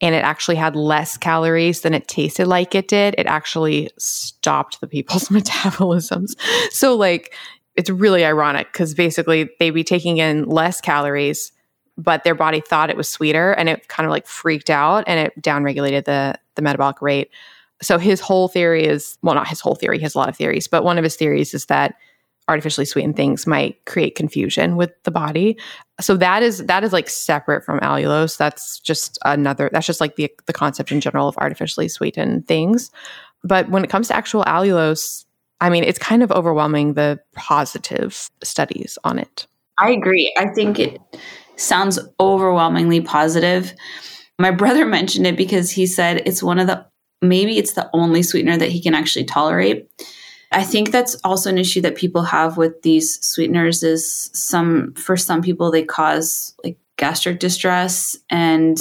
[0.00, 4.80] and it actually had less calories than it tasted like it did, it actually stopped
[4.80, 6.38] the people's metabolisms.
[6.70, 7.34] So, like,
[7.74, 11.52] it's really ironic because basically they'd be taking in less calories,
[11.98, 15.18] but their body thought it was sweeter and it kind of like freaked out and
[15.18, 17.30] it downregulated the, the metabolic rate.
[17.82, 20.36] So, his whole theory is well, not his whole theory, he has a lot of
[20.36, 21.96] theories, but one of his theories is that
[22.48, 25.56] artificially sweetened things might create confusion with the body.
[26.00, 28.38] So that is that is like separate from allulose.
[28.38, 32.90] That's just another that's just like the the concept in general of artificially sweetened things.
[33.44, 35.24] But when it comes to actual allulose,
[35.60, 39.46] I mean, it's kind of overwhelming the positive studies on it.
[39.78, 40.34] I agree.
[40.36, 41.00] I think it
[41.58, 43.74] sounds overwhelmingly positive.
[44.38, 46.86] My brother mentioned it because he said it's one of the
[47.20, 49.90] maybe it's the only sweetener that he can actually tolerate.
[50.50, 55.16] I think that's also an issue that people have with these sweeteners is some for
[55.16, 58.80] some people they cause like gastric distress and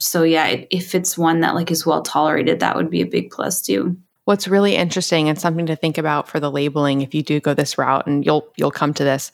[0.00, 3.30] so yeah, if it's one that like is well tolerated, that would be a big
[3.30, 3.96] plus too.
[4.24, 7.54] What's really interesting and something to think about for the labeling if you do go
[7.54, 9.30] this route and you'll you'll come to this.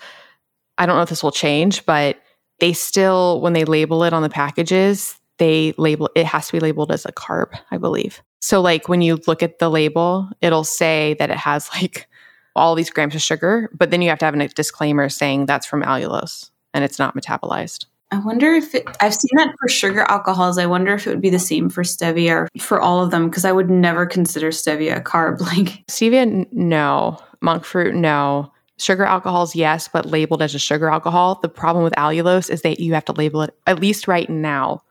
[0.76, 2.18] I don't know if this will change, but
[2.60, 6.60] they still when they label it on the packages, they label it has to be
[6.60, 8.22] labeled as a carb, I believe.
[8.40, 12.08] So, like when you look at the label, it'll say that it has like
[12.54, 15.66] all these grams of sugar, but then you have to have a disclaimer saying that's
[15.66, 17.86] from allulose and it's not metabolized.
[18.12, 20.58] I wonder if it, I've seen that for sugar alcohols.
[20.58, 23.28] I wonder if it would be the same for stevia or for all of them
[23.28, 25.40] because I would never consider stevia a carb.
[25.46, 27.18] Like stevia, no.
[27.40, 28.52] Monk fruit, no.
[28.78, 31.38] Sugar alcohols, yes, but labeled as a sugar alcohol.
[31.40, 34.82] The problem with allulose is that you have to label it, at least right now,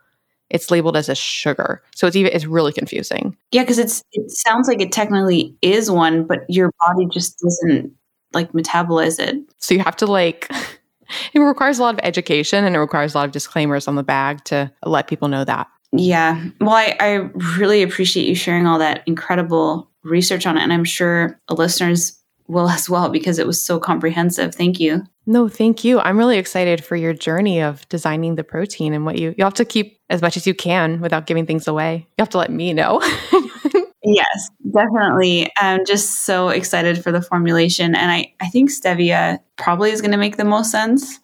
[0.50, 1.84] it's labeled as a sugar.
[1.96, 3.36] So it's even it's really confusing.
[3.52, 7.92] Yeah, because it's it sounds like it technically is one, but your body just doesn't
[8.34, 9.38] like metabolize it.
[9.58, 10.50] So you have to like
[11.34, 14.04] it requires a lot of education and it requires a lot of disclaimers on the
[14.04, 15.68] bag to let people know that.
[15.92, 16.44] Yeah.
[16.60, 17.14] Well, I, I
[17.58, 20.62] really appreciate you sharing all that incredible research on it.
[20.62, 24.54] And I'm sure a listeners will as well because it was so comprehensive.
[24.54, 25.04] Thank you.
[25.26, 26.00] No, thank you.
[26.00, 29.56] I'm really excited for your journey of designing the protein and what you you have
[29.56, 32.08] to keep as much as you can without giving things away.
[32.18, 33.02] You have to let me know.
[34.04, 35.50] yes, definitely.
[35.58, 40.12] I'm just so excited for the formulation and I I think stevia probably is going
[40.12, 41.20] to make the most sense.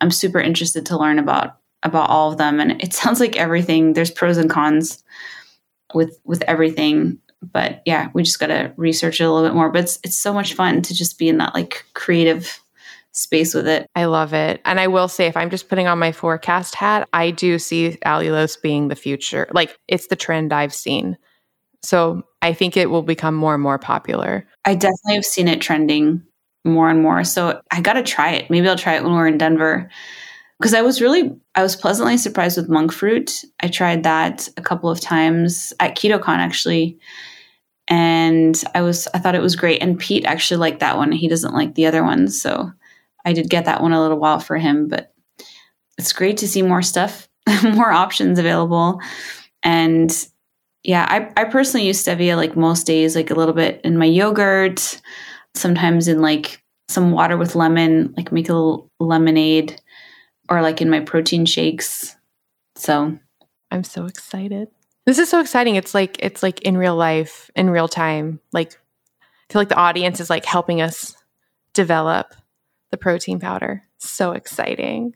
[0.00, 3.92] I'm super interested to learn about about all of them and it sounds like everything
[3.92, 5.04] there's pros and cons
[5.92, 7.18] with with everything
[7.52, 9.70] but yeah, we just got to research it a little bit more.
[9.70, 12.60] But it's it's so much fun to just be in that like creative
[13.12, 13.86] space with it.
[13.94, 14.60] I love it.
[14.64, 17.98] And I will say, if I'm just putting on my forecast hat, I do see
[18.04, 19.48] allulose being the future.
[19.52, 21.16] Like it's the trend I've seen.
[21.82, 24.46] So I think it will become more and more popular.
[24.64, 26.22] I definitely have seen it trending
[26.64, 27.24] more and more.
[27.24, 28.50] So I got to try it.
[28.50, 29.88] Maybe I'll try it when we're in Denver.
[30.58, 33.44] Because I was really, I was pleasantly surprised with monk fruit.
[33.60, 36.98] I tried that a couple of times at KetoCon actually
[37.88, 39.82] and I was I thought it was great.
[39.82, 41.12] And Pete actually liked that one.
[41.12, 42.72] He doesn't like the other ones, so
[43.24, 44.88] I did get that one a little while for him.
[44.88, 45.12] But
[45.98, 47.28] it's great to see more stuff,
[47.62, 49.00] more options available,
[49.62, 50.10] and
[50.82, 54.04] yeah, I I personally use stevia like most days, like a little bit in my
[54.04, 55.00] yogurt,
[55.54, 59.80] sometimes in like some water with lemon, like make a little lemonade,
[60.48, 62.16] or like in my protein shakes.
[62.76, 63.18] So
[63.70, 64.68] I'm so excited.
[65.06, 65.76] This is so exciting.
[65.76, 68.40] It's like it's like in real life, in real time.
[68.52, 68.72] Like
[69.22, 71.16] I feel like the audience is like helping us
[71.72, 72.34] develop
[72.90, 73.82] the protein powder.
[73.98, 75.14] So exciting.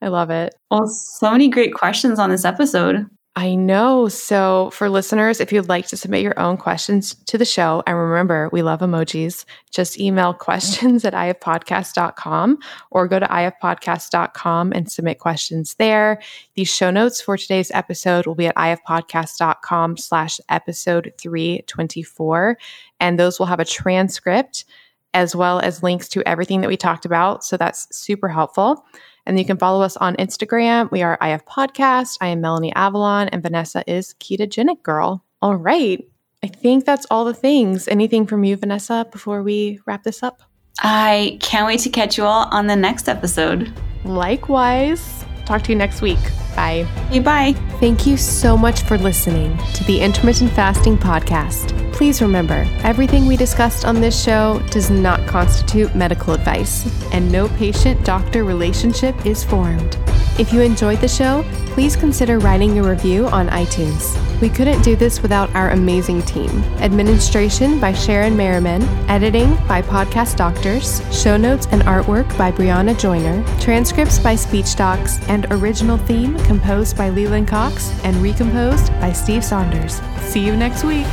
[0.00, 0.54] I love it.
[0.70, 3.06] Well, so many great questions on this episode.
[3.38, 4.08] I know.
[4.08, 7.98] So, for listeners, if you'd like to submit your own questions to the show, and
[7.98, 12.58] remember, we love emojis, just email questions at ifpodcast.com
[12.90, 16.18] or go to ifpodcast.com and submit questions there.
[16.54, 22.56] The show notes for today's episode will be at ifpodcast.com slash episode 324.
[23.00, 24.64] And those will have a transcript
[25.12, 27.44] as well as links to everything that we talked about.
[27.44, 28.82] So, that's super helpful.
[29.26, 30.90] And you can follow us on Instagram.
[30.90, 32.18] We are IF Podcast.
[32.20, 35.24] I am Melanie Avalon, and Vanessa is Ketogenic Girl.
[35.42, 36.02] All right.
[36.44, 37.88] I think that's all the things.
[37.88, 40.42] Anything from you, Vanessa, before we wrap this up?
[40.80, 43.72] I can't wait to catch you all on the next episode.
[44.04, 45.24] Likewise.
[45.44, 46.18] Talk to you next week.
[46.56, 46.84] Bye.
[47.10, 47.52] Hey, bye.
[47.78, 51.74] Thank you so much for listening to the Intermittent Fasting Podcast.
[51.92, 57.48] Please remember, everything we discussed on this show does not constitute medical advice, and no
[57.50, 59.98] patient doctor relationship is formed.
[60.38, 64.20] If you enjoyed the show, please consider writing a review on iTunes.
[64.42, 66.50] We couldn't do this without our amazing team.
[66.80, 73.42] Administration by Sharon Merriman, editing by Podcast Doctors, show notes and artwork by Brianna Joyner,
[73.60, 79.44] transcripts by Speech Docs, and original theme composed by Leland Cox and recomposed by Steve
[79.44, 80.00] Saunders.
[80.20, 81.06] See you next week.